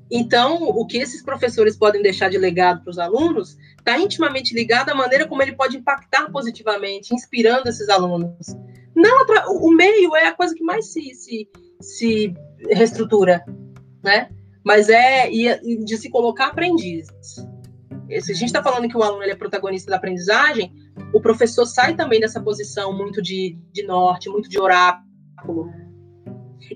[0.09, 4.89] Então, o que esses professores podem deixar de legado para os alunos está intimamente ligado
[4.89, 8.55] à maneira como ele pode impactar positivamente, inspirando esses alunos.
[8.95, 9.25] Não
[9.61, 11.49] o meio é a coisa que mais se, se,
[11.79, 12.33] se
[12.69, 13.45] reestrutura,
[14.03, 14.29] né?
[14.63, 17.35] Mas é de se colocar aprendizes.
[18.19, 20.73] Se a gente está falando que o aluno é protagonista da aprendizagem,
[21.13, 25.71] o professor sai também dessa posição muito de, de norte, muito de oráculo.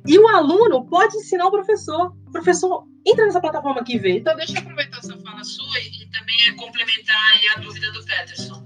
[0.05, 2.13] E o aluno pode ensinar o professor.
[2.27, 4.17] O professor entra nessa plataforma aqui e vê.
[4.17, 7.15] Então, deixa eu aproveitar essa fala sua e, também complementar
[7.55, 8.65] a dúvida do Peterson.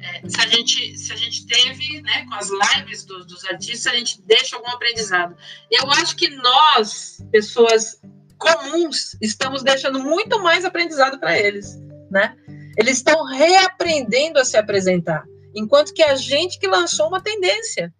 [0.00, 3.92] É, se, a gente, se a gente teve, né, com as lives dos, dos artistas,
[3.92, 5.36] a gente deixa algum aprendizado.
[5.70, 8.00] Eu acho que nós, pessoas
[8.38, 11.78] comuns, estamos deixando muito mais aprendizado para eles,
[12.10, 12.34] né?
[12.80, 15.22] Eles estão reaprendendo a se apresentar,
[15.54, 17.92] enquanto que a gente que lançou uma tendência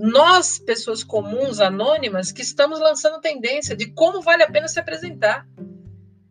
[0.00, 5.46] nós, pessoas comuns, anônimas, que estamos lançando tendência de como vale a pena se apresentar.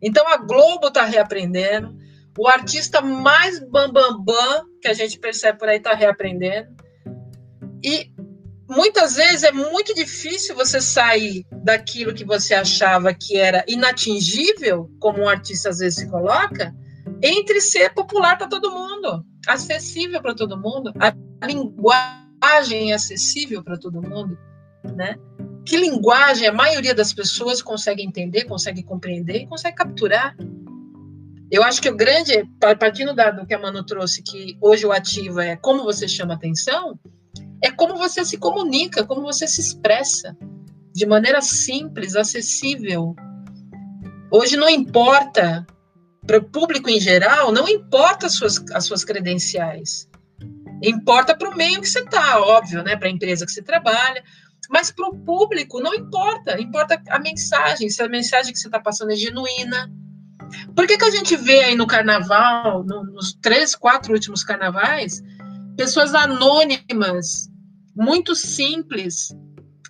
[0.02, 1.96] Então a Globo está reaprendendo,
[2.36, 6.74] o artista mais bambambam bam, bam, que a gente percebe por aí está reaprendendo.
[7.82, 8.10] E
[8.68, 15.22] muitas vezes é muito difícil você sair daquilo que você achava que era inatingível, como
[15.22, 16.74] um artista às vezes se coloca,
[17.22, 24.02] entre ser popular para todo mundo, acessível para todo mundo, a linguagem acessível para todo
[24.02, 24.38] mundo,
[24.96, 25.16] né?
[25.64, 30.36] que linguagem a maioria das pessoas consegue entender, consegue compreender e consegue capturar.
[31.50, 32.44] Eu acho que o grande,
[32.78, 36.98] partindo do que a Manu trouxe, que hoje o ativo é como você chama atenção,
[37.62, 40.36] é como você se comunica, como você se expressa,
[40.92, 43.14] de maneira simples, acessível.
[44.30, 45.66] Hoje não importa,
[46.26, 50.08] para o público em geral, não importa as suas, as suas credenciais.
[50.82, 52.96] Importa para o meio que você está, óbvio, né?
[52.96, 54.22] para a empresa que você trabalha,
[54.70, 58.80] mas para o público não importa, importa a mensagem, se a mensagem que você está
[58.80, 59.90] passando é genuína,
[60.74, 65.22] por que, que a gente vê aí no carnaval, no, nos três, quatro últimos carnavais,
[65.76, 67.48] pessoas anônimas,
[67.94, 69.34] muito simples,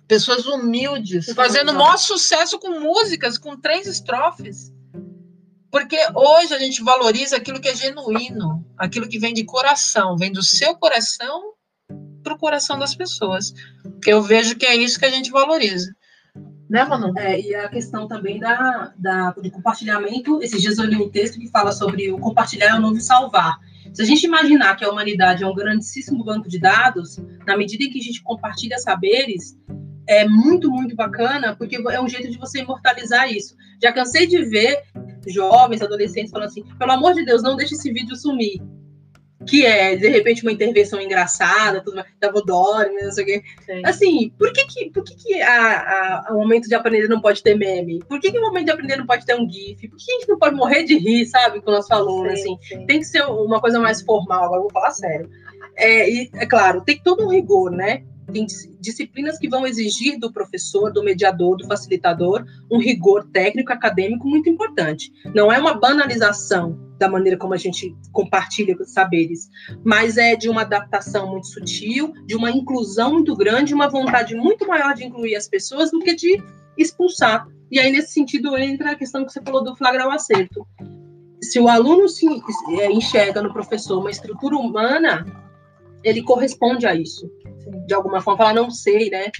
[0.07, 4.71] pessoas humildes, fazendo o maior sucesso com músicas, com três estrofes?
[5.71, 10.31] Porque hoje a gente valoriza aquilo que é genuíno, aquilo que vem de coração, vem
[10.31, 11.53] do seu coração
[12.21, 13.53] para o coração das pessoas.
[14.05, 15.91] Eu vejo que é isso que a gente valoriza.
[16.69, 17.17] Né, Manu?
[17.17, 20.41] É, e a questão também da, da, do compartilhamento.
[20.41, 23.57] Esses dias eu li um texto que fala sobre o compartilhar é o novo salvar.
[23.93, 27.83] Se a gente imaginar que a humanidade é um grandíssimo banco de dados, na medida
[27.83, 29.57] em que a gente compartilha saberes,
[30.11, 33.55] é muito, muito bacana, porque é um jeito de você imortalizar isso.
[33.81, 34.81] Já cansei de ver
[35.27, 38.61] jovens, adolescentes falando assim: pelo amor de Deus, não deixe esse vídeo sumir
[39.47, 43.43] que é, de repente, uma intervenção engraçada, tudo mais, da Vodori, não sei o quê.
[43.65, 43.81] Sim.
[43.85, 47.41] Assim, por que que, por que, que a, a, o momento de aprender não pode
[47.41, 47.99] ter meme?
[48.07, 49.87] Por que, que o momento de aprender não pode ter um GIF?
[49.87, 52.33] Por que a gente não pode morrer de rir, sabe, com o nosso aluno, sim,
[52.33, 52.57] assim?
[52.61, 52.85] Sim.
[52.85, 55.29] Tem que ser uma coisa mais formal, agora vou falar sério.
[55.75, 58.03] É, e, é claro, tem todo um rigor, né?
[58.79, 64.49] Disciplinas que vão exigir do professor, do mediador, do facilitador, um rigor técnico acadêmico muito
[64.49, 65.11] importante.
[65.33, 69.49] Não é uma banalização da maneira como a gente compartilha saberes,
[69.83, 74.67] mas é de uma adaptação muito sutil, de uma inclusão muito grande, uma vontade muito
[74.67, 76.41] maior de incluir as pessoas do que de
[76.77, 77.47] expulsar.
[77.71, 80.65] E aí, nesse sentido, entra a questão que você falou do flagrar o acerto.
[81.41, 82.27] Se o aluno se
[82.79, 85.25] é, enxerga no professor uma estrutura humana,
[86.03, 87.27] ele corresponde a isso
[87.85, 89.31] de alguma forma, falar, não sei, né?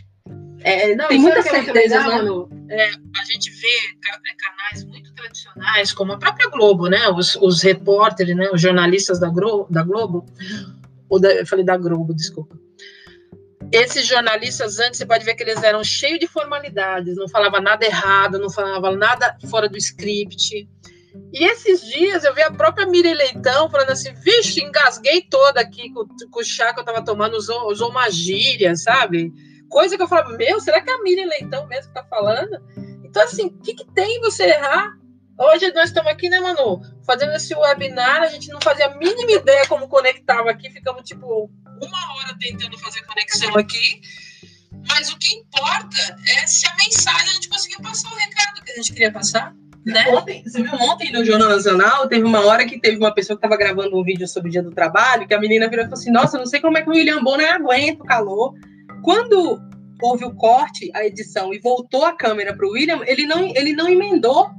[0.64, 2.50] É, não, tem muita certeza, é mano.
[2.70, 7.10] É, a gente vê é, canais muito tradicionais, como a própria Globo, né?
[7.10, 8.50] Os, os repórteres, né?
[8.54, 10.26] Os jornalistas da, Gro da Globo,
[11.10, 12.58] ou da, eu falei da Globo, desculpa.
[13.72, 17.86] Esses jornalistas antes, você pode ver que eles eram cheios de formalidades, não falava nada
[17.86, 20.68] errado, não falava nada fora do script.
[21.34, 25.92] E esses dias eu vi a própria Miriam Leitão falando assim: vixe, engasguei toda aqui
[25.94, 29.32] com, com o chá que eu tava tomando, usou, usou uma gíria, sabe?
[29.70, 32.62] Coisa que eu falava: meu, será que é a Miriam Leitão mesmo que tá falando?
[33.04, 34.94] Então, assim, o que, que tem você errar?
[35.38, 36.82] Hoje nós estamos aqui, né, Manu?
[37.06, 41.50] Fazendo esse webinar, a gente não fazia a mínima ideia como conectava aqui, ficamos tipo
[41.82, 44.02] uma hora tentando fazer conexão aqui.
[44.88, 45.98] Mas o que importa
[46.38, 49.54] é se a mensagem a gente conseguiu passar o recado que a gente queria passar.
[49.86, 50.06] Né?
[50.10, 53.46] Ontem, você viu ontem no Jornal Nacional, teve uma hora que teve uma pessoa que
[53.46, 56.00] estava gravando um vídeo sobre o dia do trabalho, que a menina virou e falou
[56.00, 58.54] assim: Nossa, não sei como é que o William Bonner aguenta o calor.
[59.02, 59.60] Quando
[60.02, 63.74] houve o corte, a edição, e voltou a câmera para o William, ele não, ele
[63.74, 64.50] não emendou.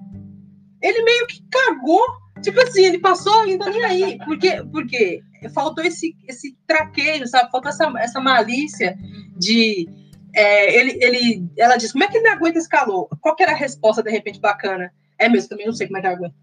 [0.80, 2.04] Ele meio que cagou.
[2.42, 4.18] Tipo assim, ele passou ainda nem aí.
[4.24, 5.22] Porque, porque
[5.54, 7.50] faltou esse, esse traquejo, sabe?
[7.52, 8.96] Faltou essa, essa malícia
[9.36, 9.88] de.
[10.34, 13.08] É, ele, ele, ela disse: Como é que ele aguenta esse calor?
[13.20, 14.92] Qual que era a resposta, de repente, bacana?
[15.22, 16.34] É mesmo, também não sei como é que é aguenta.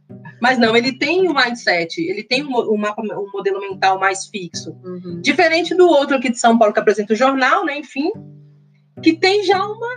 [0.42, 4.72] Mas não, ele tem um mindset, ele tem um, mapa, um modelo mental mais fixo.
[4.84, 5.20] Uhum.
[5.22, 7.78] Diferente do outro aqui de São Paulo que apresenta o jornal, né?
[7.78, 8.10] Enfim,
[9.04, 9.88] que tem já uma.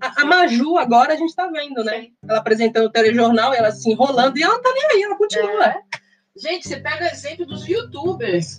[0.00, 2.00] A, a Maju, agora a gente tá vendo, né?
[2.00, 2.12] Sim.
[2.28, 5.66] Ela apresentando o telejornal, ela se enrolando e ela não tá nem aí, ela continua.
[5.66, 5.80] É.
[6.36, 8.58] Gente, você pega o exemplo dos youtubers.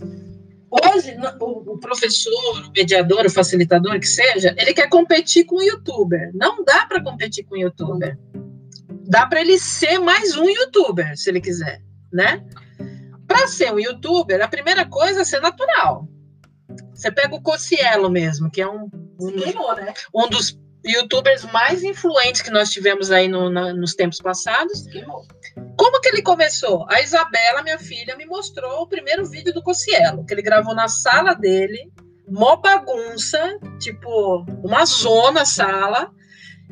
[0.72, 6.32] Hoje, o professor, o mediador, o facilitador, que seja, ele quer competir com o youtuber.
[6.34, 8.18] Não dá para competir com o youtuber
[9.08, 11.82] dá para ele ser mais um youtuber, se ele quiser,
[12.12, 12.44] né?
[13.28, 16.08] Para ser um youtuber, a primeira coisa é ser natural.
[16.94, 18.90] Você pega o Cocielo mesmo, que é um,
[19.20, 19.94] um, Queimou, né?
[20.14, 24.86] um dos youtubers mais influentes que nós tivemos aí no, na, nos tempos passados.
[24.88, 25.26] Queimou.
[25.78, 26.86] Como que ele começou?
[26.90, 30.88] A Isabela, minha filha, me mostrou o primeiro vídeo do Cocielo, que ele gravou na
[30.88, 31.92] sala dele,
[32.28, 36.12] mó bagunça, tipo, uma zona sala,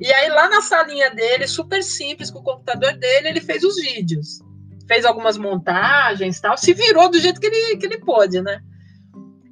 [0.02, 3.76] e aí, lá na salinha dele, super simples, com o computador dele, ele fez os
[3.76, 4.39] vídeos.
[4.88, 8.60] Fez algumas montagens tal, se virou do jeito que ele, que ele pôde, né?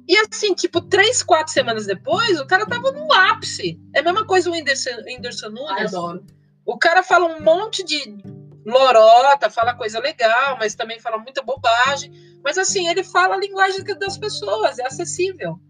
[0.08, 3.80] E assim, tipo, três, quatro semanas depois, o cara tava no ápice.
[3.94, 5.94] É a mesma coisa o Whindersson, Whindersson Nunes.
[5.94, 6.26] Adoro.
[6.66, 8.18] O cara fala um monte de
[8.66, 12.10] lorota, fala coisa legal, mas também fala muita bobagem.
[12.42, 15.60] Mas assim, ele fala a linguagem das pessoas, é acessível.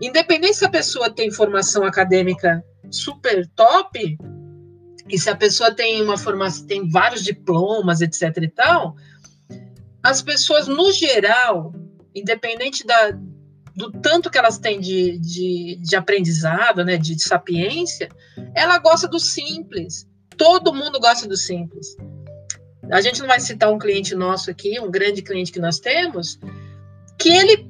[0.00, 4.18] Independente se a pessoa tem formação acadêmica super top,
[5.08, 8.94] e se a pessoa tem uma formação, tem vários diplomas, etc e tal,
[10.02, 11.72] as pessoas, no geral,
[12.14, 13.12] independente da,
[13.74, 18.08] do tanto que elas têm de, de, de aprendizado, né, de, de sapiência,
[18.54, 20.06] ela gosta do simples.
[20.36, 21.96] Todo mundo gosta do simples.
[22.90, 26.38] A gente não vai citar um cliente nosso aqui, um grande cliente que nós temos,
[27.18, 27.68] que ele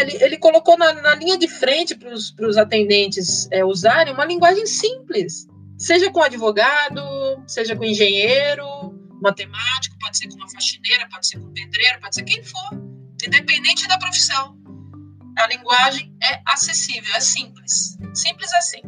[0.00, 4.66] ele, ele colocou na, na, linha de frente para os atendentes é, usarem uma linguagem
[4.66, 5.46] simples,
[5.78, 7.02] seja com advogado,
[7.46, 8.66] seja com engenheiro,
[9.20, 12.68] matemático, pode ser com uma faxineira, pode ser com pedreiro, pode ser quem for,
[13.26, 14.56] independente da profissão.
[15.38, 18.80] A linguagem é acessível, é simples, simples assim,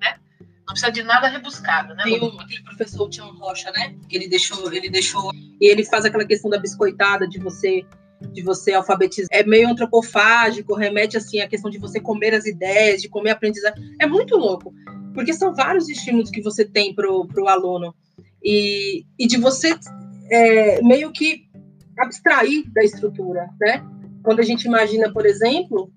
[0.00, 0.16] né?
[0.40, 2.04] Não precisa de nada rebuscado, né?
[2.04, 3.96] Tem um, aquele professor Tião Rocha, né?
[4.08, 7.84] Ele deixou, ele deixou e ele faz aquela questão da biscoitada de você
[8.32, 9.28] de você alfabetizar.
[9.30, 13.94] É meio antropofágico, remete assim à questão de você comer as ideias, de comer aprendizagem.
[14.00, 14.72] É muito louco,
[15.14, 17.94] porque são vários estímulos que você tem para o aluno.
[18.42, 19.78] E, e de você
[20.30, 21.46] é, meio que
[21.98, 23.84] abstrair da estrutura, né?
[24.22, 25.92] Quando a gente imagina, por exemplo,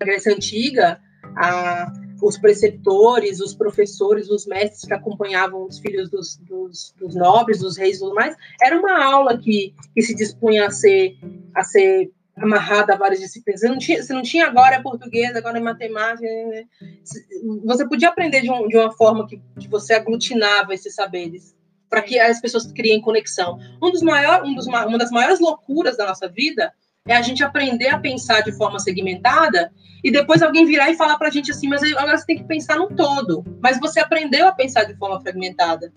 [0.00, 1.00] a Grécia Antiga,
[1.36, 1.92] a
[2.22, 7.76] os preceptores, os professores, os mestres que acompanhavam os filhos dos, dos, dos nobres, dos
[7.76, 11.16] reis e tudo mais, era uma aula que, que se dispunha a ser,
[11.54, 13.60] a ser amarrada a várias disciplinas.
[13.60, 16.26] Você não tinha, você não tinha agora é português, agora é matemática.
[16.26, 16.64] Né?
[17.64, 21.56] Você podia aprender de, um, de uma forma que, que você aglutinava esses saberes
[21.88, 23.58] para que as pessoas criem conexão.
[23.82, 26.72] Um dos maior, um dos, uma das maiores loucuras da nossa vida
[27.06, 29.70] é a gente aprender a pensar de forma segmentada
[30.02, 32.44] e depois alguém virar e falar para a gente assim, mas agora você tem que
[32.44, 33.44] pensar no todo.
[33.62, 35.92] Mas você aprendeu a pensar de forma fragmentada.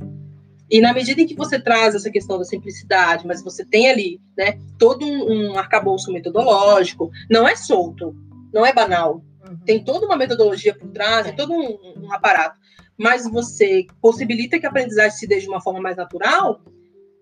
[0.69, 4.21] E na medida em que você traz essa questão da simplicidade, mas você tem ali
[4.37, 8.15] né, todo um, um arcabouço metodológico, não é solto,
[8.53, 9.23] não é banal.
[9.47, 9.57] Uhum.
[9.65, 12.59] Tem toda uma metodologia por trás, tem todo um, um aparato.
[12.97, 16.61] Mas você possibilita que a aprendizagem se dê de uma forma mais natural,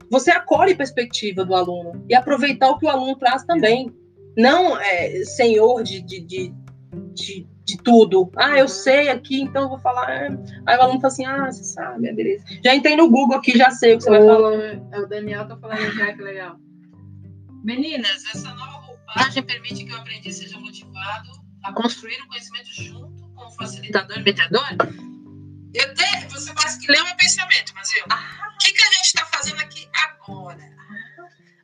[0.10, 3.93] você acolhe a perspectiva do aluno e aproveitar o que o aluno traz também.
[4.38, 6.53] Não é senhor de, de, de,
[7.14, 8.32] de, de tudo.
[8.36, 10.08] Ah, eu sei aqui, então eu vou falar.
[10.66, 12.45] Aí o aluno fala assim: ah, você sabe, é beleza.
[12.64, 14.53] Já entrei no Google aqui, já sei o que você o, vai falar.
[14.91, 16.58] É o Daniel tá falando já, que legal.
[17.64, 21.30] Meninas, essa nova roupagem permite que o aprendiz seja motivado
[21.64, 24.68] a construir o conhecimento junto com o facilitador e mediador?
[25.78, 28.03] Eu te, você quase que o meu pensamento, mas eu.
[28.05, 30.57] O que, que a gente está fazendo aqui agora?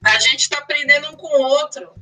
[0.03, 1.95] A gente está aprendendo um com o outro.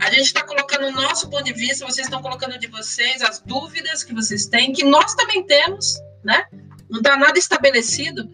[0.00, 3.38] A gente está colocando o nosso ponto de vista, vocês estão colocando de vocês as
[3.40, 6.46] dúvidas que vocês têm, que nós também temos, né?
[6.88, 8.28] Não está nada estabelecido.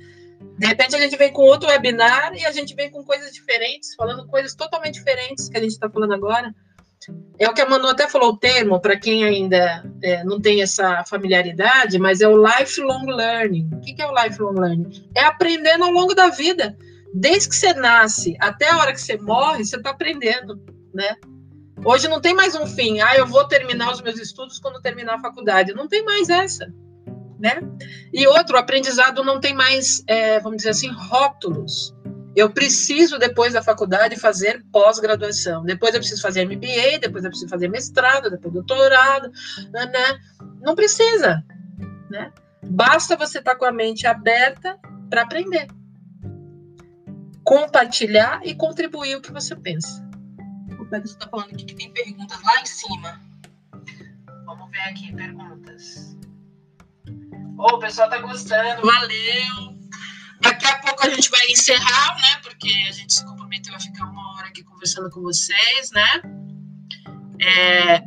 [0.58, 3.94] De repente a gente vem com outro webinar e a gente vem com coisas diferentes,
[3.94, 6.54] falando coisas totalmente diferentes que a gente está falando agora.
[7.38, 10.62] É o que a Manu até falou o termo, para quem ainda é, não tem
[10.62, 13.68] essa familiaridade, mas é o lifelong learning.
[13.72, 15.08] O que é o lifelong learning?
[15.14, 16.76] É aprendendo ao longo da vida.
[17.14, 20.60] Desde que você nasce até a hora que você morre, você está aprendendo,
[20.92, 21.16] né?
[21.84, 23.00] Hoje não tem mais um fim.
[23.00, 25.72] Ah, eu vou terminar os meus estudos quando terminar a faculdade.
[25.72, 26.72] Não tem mais essa,
[27.38, 27.60] né?
[28.12, 31.94] E outro, o aprendizado não tem mais, é, vamos dizer assim, rótulos.
[32.36, 35.64] Eu preciso, depois da faculdade, fazer pós-graduação.
[35.64, 39.32] Depois eu preciso fazer MBA, depois eu preciso fazer mestrado, depois doutorado.
[39.72, 39.86] Né?
[39.86, 40.20] né?
[40.60, 41.42] Não precisa.
[42.10, 42.30] Né?
[42.62, 44.78] Basta você estar tá com a mente aberta
[45.08, 45.66] para aprender.
[47.42, 50.06] Compartilhar e contribuir o que você pensa.
[50.78, 53.20] O Pedro está falando aqui que tem perguntas lá em cima.
[54.44, 56.14] Vamos ver aqui, perguntas.
[57.56, 59.75] Oh, o pessoal está gostando, valeu!
[60.40, 62.40] Daqui a pouco a gente vai encerrar, né?
[62.42, 66.22] Porque a gente se comprometeu a ficar uma hora aqui conversando com vocês, né?
[67.40, 68.02] É...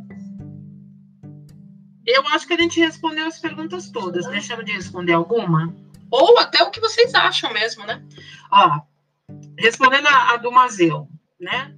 [2.06, 4.26] Eu acho que a gente respondeu as perguntas todas.
[4.26, 5.74] Deixamos de responder alguma?
[6.10, 8.02] Ou até o que vocês acham mesmo, né?
[8.50, 8.80] Ó,
[9.58, 11.08] respondendo a, a do Mazeu,
[11.38, 11.74] né?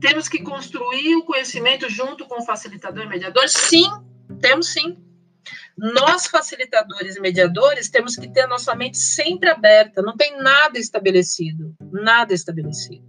[0.00, 3.48] Temos que construir o conhecimento junto com o facilitador e mediador?
[3.48, 3.88] Sim,
[4.40, 4.98] temos sim.
[5.76, 10.78] Nós, facilitadores e mediadores, temos que ter a nossa mente sempre aberta, não tem nada
[10.78, 13.04] estabelecido, nada estabelecido.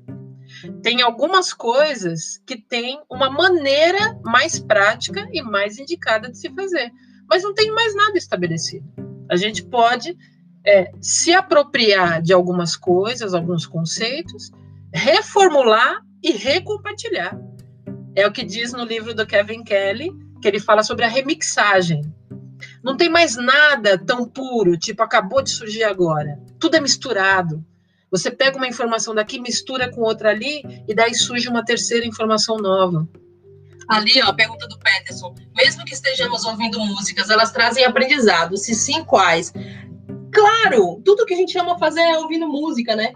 [0.82, 6.92] Tem algumas coisas que têm uma maneira mais prática e mais indicada de se fazer,
[7.30, 8.86] mas não tem mais nada estabelecido.
[9.30, 10.18] A gente pode
[10.66, 14.52] é, se apropriar de algumas coisas, alguns conceitos,
[14.94, 17.38] reformular e recompartilhar.
[18.16, 20.12] É o que diz no livro do Kevin Kelly,
[20.42, 22.02] que ele fala sobre a remixagem.
[22.88, 26.40] Não tem mais nada tão puro, tipo, acabou de surgir agora.
[26.58, 27.62] Tudo é misturado.
[28.10, 32.56] Você pega uma informação daqui, mistura com outra ali, e daí surge uma terceira informação
[32.56, 33.06] nova.
[33.90, 35.36] Ali, ó, pergunta do Peterson.
[35.54, 38.56] Mesmo que estejamos ouvindo músicas, elas trazem aprendizado.
[38.56, 39.52] Se sim, quais?
[40.32, 43.12] Claro, tudo que a gente ama fazer é ouvindo música, né?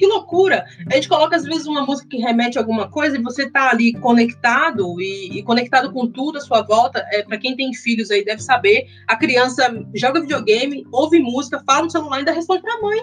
[0.00, 0.64] Que loucura!
[0.90, 3.68] A gente coloca às vezes uma música que remete a alguma coisa e você tá
[3.68, 7.06] ali conectado e, e conectado com tudo à sua volta.
[7.12, 11.82] É, para quem tem filhos aí deve saber, a criança joga videogame, ouve música, fala
[11.82, 12.98] no celular e ainda responde para a mãe.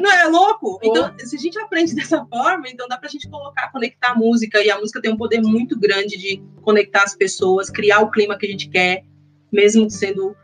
[0.00, 0.78] Não é louco?
[0.84, 4.62] Então, se a gente aprende dessa forma, então dá pra gente colocar, conectar a música,
[4.62, 8.38] e a música tem um poder muito grande de conectar as pessoas, criar o clima
[8.38, 9.02] que a gente quer,
[9.50, 10.36] mesmo sendo,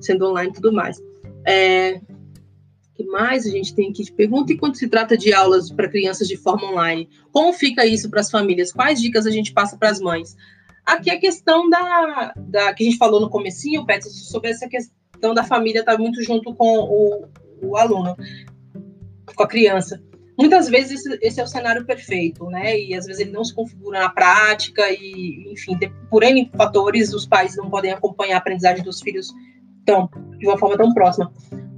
[0.00, 1.02] sendo online e tudo mais.
[1.44, 2.00] É,
[3.00, 4.52] que mais a gente tem aqui de pergunta?
[4.52, 8.20] E quando se trata de aulas para crianças de forma online, como fica isso para
[8.20, 8.72] as famílias?
[8.72, 10.36] Quais dicas a gente passa para as mães?
[10.84, 15.32] Aqui a questão da, da que a gente falou no comecinho, Peterson, sobre essa questão
[15.32, 17.28] da família estar tá muito junto com o,
[17.62, 18.14] o aluno
[19.34, 20.02] com a criança.
[20.38, 22.78] Muitas vezes esse, esse, é o cenário perfeito, né?
[22.78, 25.78] E às vezes ele não se configura na prática e, enfim,
[26.10, 29.28] por N fatores, os pais não podem acompanhar a aprendizagem dos filhos
[29.84, 31.32] tão, de uma forma tão próxima.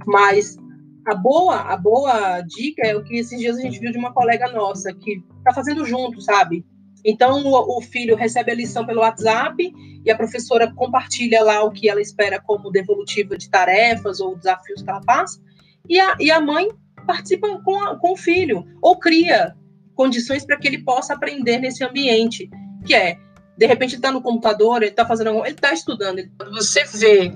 [0.05, 0.57] Mas
[1.05, 4.13] a boa, a boa dica é o que esses dias a gente viu de uma
[4.13, 6.65] colega nossa que tá fazendo junto, sabe?
[7.05, 9.73] Então o, o filho recebe a lição pelo WhatsApp
[10.05, 14.81] e a professora compartilha lá o que ela espera como devolutiva de tarefas ou desafios
[14.81, 15.41] que ela passa.
[15.87, 16.69] E a, e a mãe
[17.05, 19.55] participa com, a, com o filho, ou cria
[19.95, 22.49] condições para que ele possa aprender nesse ambiente,
[22.85, 23.17] que é,
[23.57, 26.23] de repente, ele está no computador, ele está fazendo ele está estudando.
[26.37, 27.31] Quando você vê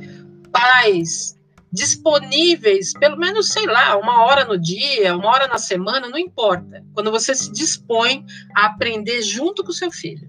[0.52, 1.37] pais
[1.78, 6.84] disponíveis, pelo menos, sei lá, uma hora no dia, uma hora na semana, não importa.
[6.94, 8.26] Quando você se dispõe
[8.56, 10.28] a aprender junto com o seu filho.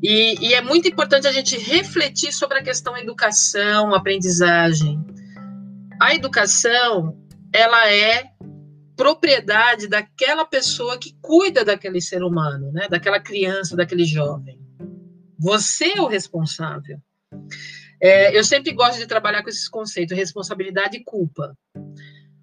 [0.00, 5.04] E, e é muito importante a gente refletir sobre a questão educação, aprendizagem.
[6.00, 7.18] A educação,
[7.52, 8.30] ela é
[8.96, 12.86] propriedade daquela pessoa que cuida daquele ser humano, né?
[12.88, 14.60] daquela criança, daquele jovem.
[15.38, 16.98] Você é o responsável.
[18.00, 21.56] É, eu sempre gosto de trabalhar com esses conceitos, responsabilidade e culpa.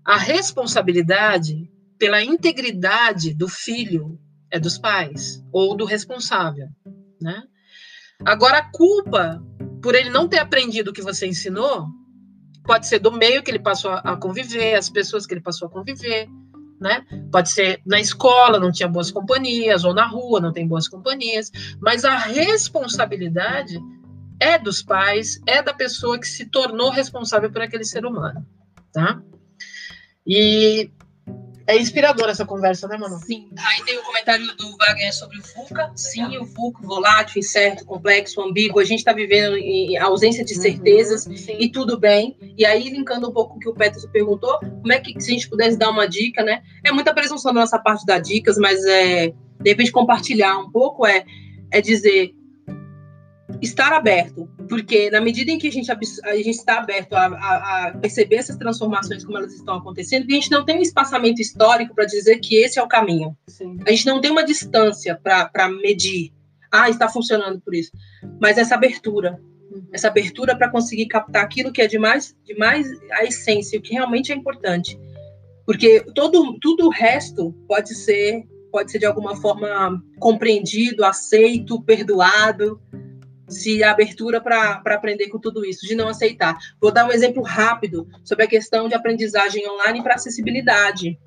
[0.06, 4.20] A responsabilidade pela integridade do filho
[4.52, 6.68] é dos pais ou do responsável,
[7.22, 7.44] né?
[8.24, 9.44] Agora a culpa
[9.82, 11.88] por ele não ter aprendido o que você ensinou
[12.64, 15.72] pode ser do meio que ele passou a conviver, as pessoas que ele passou a
[15.72, 16.28] conviver,
[16.80, 17.06] né?
[17.32, 21.52] Pode ser na escola, não tinha boas companhias, ou na rua, não tem boas companhias,
[21.82, 23.80] mas a responsabilidade
[24.40, 28.46] é dos pais, é da pessoa que se tornou responsável por aquele ser humano,
[28.92, 29.22] tá?
[30.26, 30.92] E
[31.68, 33.20] é inspiradora essa conversa, né, Manu?
[33.20, 33.50] Sim.
[33.58, 35.92] Aí tem o comentário do Wagner sobre o FUCA.
[35.96, 38.80] Sim, o FUCA, volátil, incerto, complexo, ambíguo.
[38.80, 42.38] A gente está vivendo em ausência de uhum, certezas uhum, e tudo bem.
[42.58, 45.34] E aí, linkando um pouco o que o Peterson perguntou, como é que, se a
[45.34, 46.64] gente pudesse dar uma dica, né?
[46.86, 51.06] É muita presunção da nossa parte dar dicas, mas é, de repente, compartilhar um pouco
[51.06, 51.26] é,
[51.70, 52.34] é dizer
[53.62, 57.88] estar aberto, porque na medida em que a gente, a gente está aberto a, a,
[57.88, 61.96] a, perceber essas transformações como elas estão acontecendo, a gente não tem um espaçamento histórico
[61.96, 63.36] para dizer que esse é o caminho.
[63.48, 63.78] Sim.
[63.86, 66.34] A gente não tem uma distância para medir.
[66.72, 67.92] Ah, está funcionando por isso.
[68.40, 69.40] Mas essa abertura,
[69.72, 69.88] uhum.
[69.94, 73.82] essa abertura para conseguir captar aquilo que é de mais, de mais a essência, o
[73.82, 75.00] que realmente é importante.
[75.66, 82.80] Porque todo, tudo o resto pode ser pode ser de alguma forma compreendido, aceito, perdoado,
[83.48, 86.58] se abertura para aprender com tudo isso, de não aceitar.
[86.82, 91.18] Vou dar um exemplo rápido sobre a questão de aprendizagem online para acessibilidade.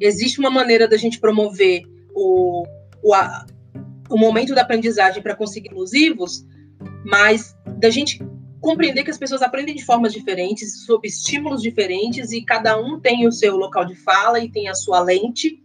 [0.00, 1.82] Existe uma maneira da gente promover
[2.14, 2.64] o,
[3.02, 3.46] o, a,
[4.08, 6.46] o momento da aprendizagem para conseguir inclusivos,
[7.04, 8.18] mas da gente
[8.60, 13.26] compreender que as pessoas aprendem de formas diferentes, sob estímulos diferentes, e cada um tem
[13.26, 15.62] o seu local de fala e tem a sua lente.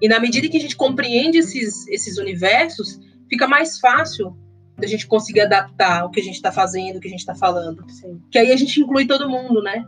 [0.00, 4.36] E na medida que a gente compreende esses, esses universos, fica mais fácil
[4.78, 7.34] da gente conseguir adaptar o que a gente está fazendo, o que a gente está
[7.34, 7.88] falando.
[7.90, 8.20] Sim.
[8.30, 9.84] Que aí a gente inclui todo mundo, né?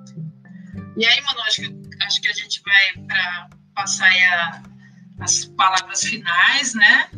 [0.96, 4.62] E aí, Manu, acho que, acho que a gente vai para passar a,
[5.20, 7.08] as palavras finais, né?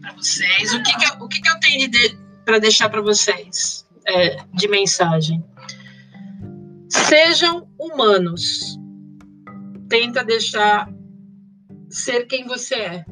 [0.00, 0.74] Para vocês.
[0.74, 4.44] O que, que, eu, o que, que eu tenho de, para deixar para vocês é,
[4.52, 5.44] de mensagem?
[6.88, 8.78] Sejam humanos.
[9.88, 10.88] Tenta deixar
[11.88, 13.04] ser quem você é.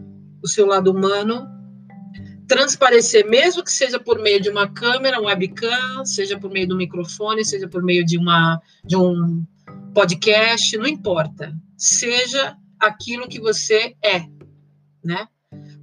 [0.43, 1.60] O seu lado humano
[2.51, 6.77] transparecer, mesmo que seja por meio de uma câmera, um webcam, seja por meio do
[6.77, 9.47] microfone, seja por meio de, uma, de um
[9.95, 11.55] podcast, não importa.
[11.79, 14.27] Seja aquilo que você é,
[15.03, 15.29] né?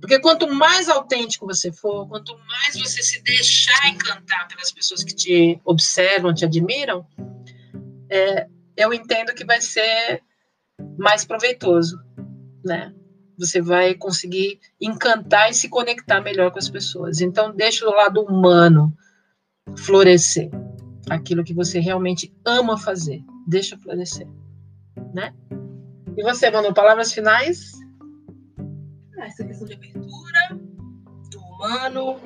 [0.01, 5.15] Porque quanto mais autêntico você for, quanto mais você se deixar encantar pelas pessoas que
[5.15, 7.07] te observam, te admiram,
[8.09, 8.45] é,
[8.75, 10.21] eu entendo que vai ser
[10.99, 11.97] mais proveitoso,
[12.65, 12.93] né?
[13.37, 17.21] Você vai conseguir encantar e se conectar melhor com as pessoas.
[17.21, 18.95] Então, deixa o lado humano
[19.75, 20.49] florescer.
[21.09, 23.23] Aquilo que você realmente ama fazer.
[23.47, 24.27] Deixa florescer.
[25.13, 25.33] Né?
[26.17, 27.73] E você, Manu, palavras finais?
[29.19, 30.59] Essa questão de abertura,
[31.31, 32.19] do humano,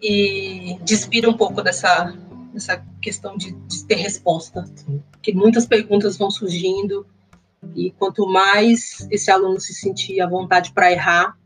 [0.00, 2.16] e despira um pouco dessa,
[2.52, 4.64] dessa questão de, de ter resposta.
[5.10, 7.06] Porque muitas perguntas vão surgindo,
[7.74, 11.36] e quanto mais esse aluno se sentir à vontade para errar,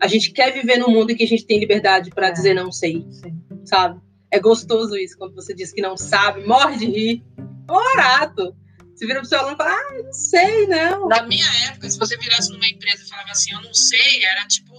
[0.00, 2.32] a gente quer viver num mundo em que a gente tem liberdade para é.
[2.32, 3.40] dizer não sei, Sim.
[3.64, 4.00] sabe?
[4.30, 7.24] É gostoso isso, quando você diz que não sabe, morre de rir.
[7.38, 8.54] É barato.
[8.94, 11.08] Você vira pro seu aluno e fala, ah, não sei, não.
[11.08, 14.46] Na minha época, se você virasse numa empresa e falava assim, eu não sei, era
[14.46, 14.74] tipo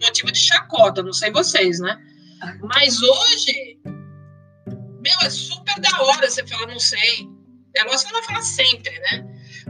[0.00, 1.98] motivo de chacota, não sei vocês, né?
[2.60, 3.80] Mas hoje,
[5.00, 7.28] meu, é super da hora você falar não sei.
[7.76, 9.24] É lógico que não vai falar sempre, né?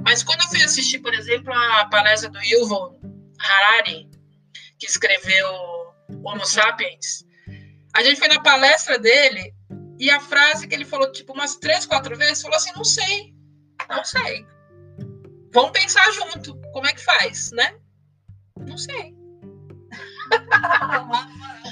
[0.05, 2.99] Mas quando eu fui assistir, por exemplo, a palestra do Yuval
[3.39, 4.09] Harari,
[4.79, 5.49] que escreveu
[6.25, 7.25] Homo Sapiens,
[7.95, 9.55] a gente foi na palestra dele
[9.99, 13.35] e a frase que ele falou, tipo, umas três, quatro vezes, falou assim: não sei,
[13.89, 14.47] não sei.
[15.53, 16.55] Vamos pensar junto.
[16.73, 17.75] Como é que faz, né?
[18.67, 19.17] Não sei.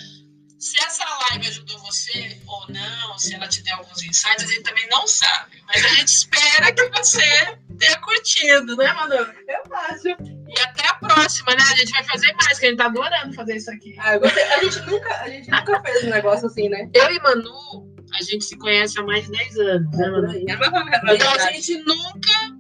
[0.59, 4.63] Se essa live ajudou você ou não, se ela te deu alguns insights, a gente
[4.63, 5.63] também não sabe.
[5.67, 9.15] Mas a gente espera que você tenha curtido, né, Manu?
[9.15, 10.09] Eu acho.
[10.09, 11.63] E até a próxima, né?
[11.73, 13.97] A gente vai fazer mais, que a gente tá adorando fazer isso aqui.
[13.99, 14.13] Ah.
[14.13, 16.89] A gente nunca, a gente nunca fez um negócio assim, né?
[16.95, 20.33] Eu e Manu, a gente se conhece há mais de 10 anos, né, Manu?
[20.33, 22.56] É então a gente nunca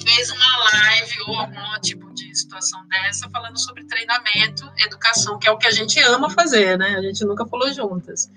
[0.00, 5.50] fez uma live ou algum tipo de situação dessa falando sobre treinamento, educação, que é
[5.50, 6.96] o que a gente ama fazer, né?
[6.96, 8.30] A gente nunca falou juntas.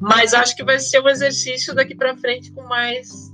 [0.00, 3.32] Mas acho que vai ser um exercício daqui para frente com mais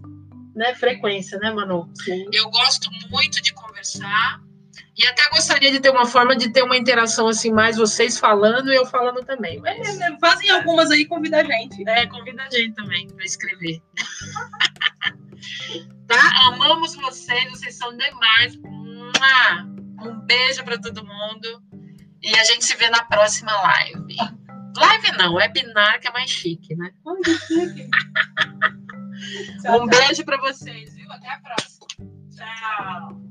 [0.55, 1.91] né, frequência, né, Manu?
[2.05, 2.27] Sim.
[2.33, 4.41] Eu gosto muito de conversar
[4.97, 8.73] e até gostaria de ter uma forma de ter uma interação assim, mais vocês falando
[8.73, 9.61] e eu falando também.
[9.61, 10.01] Mas...
[10.01, 11.89] É, fazem algumas aí, convida a gente.
[11.89, 13.81] É, convida a gente também para escrever.
[16.07, 16.49] tá?
[16.49, 18.57] Amamos vocês, vocês são demais.
[18.57, 21.63] Um beijo para todo mundo.
[22.23, 24.17] E a gente se vê na próxima live.
[24.77, 26.93] Live não, webinar que é mais chique, né?
[29.69, 31.11] um beijo para vocês, viu?
[31.13, 31.87] Até a próxima.
[32.31, 33.28] Tchau.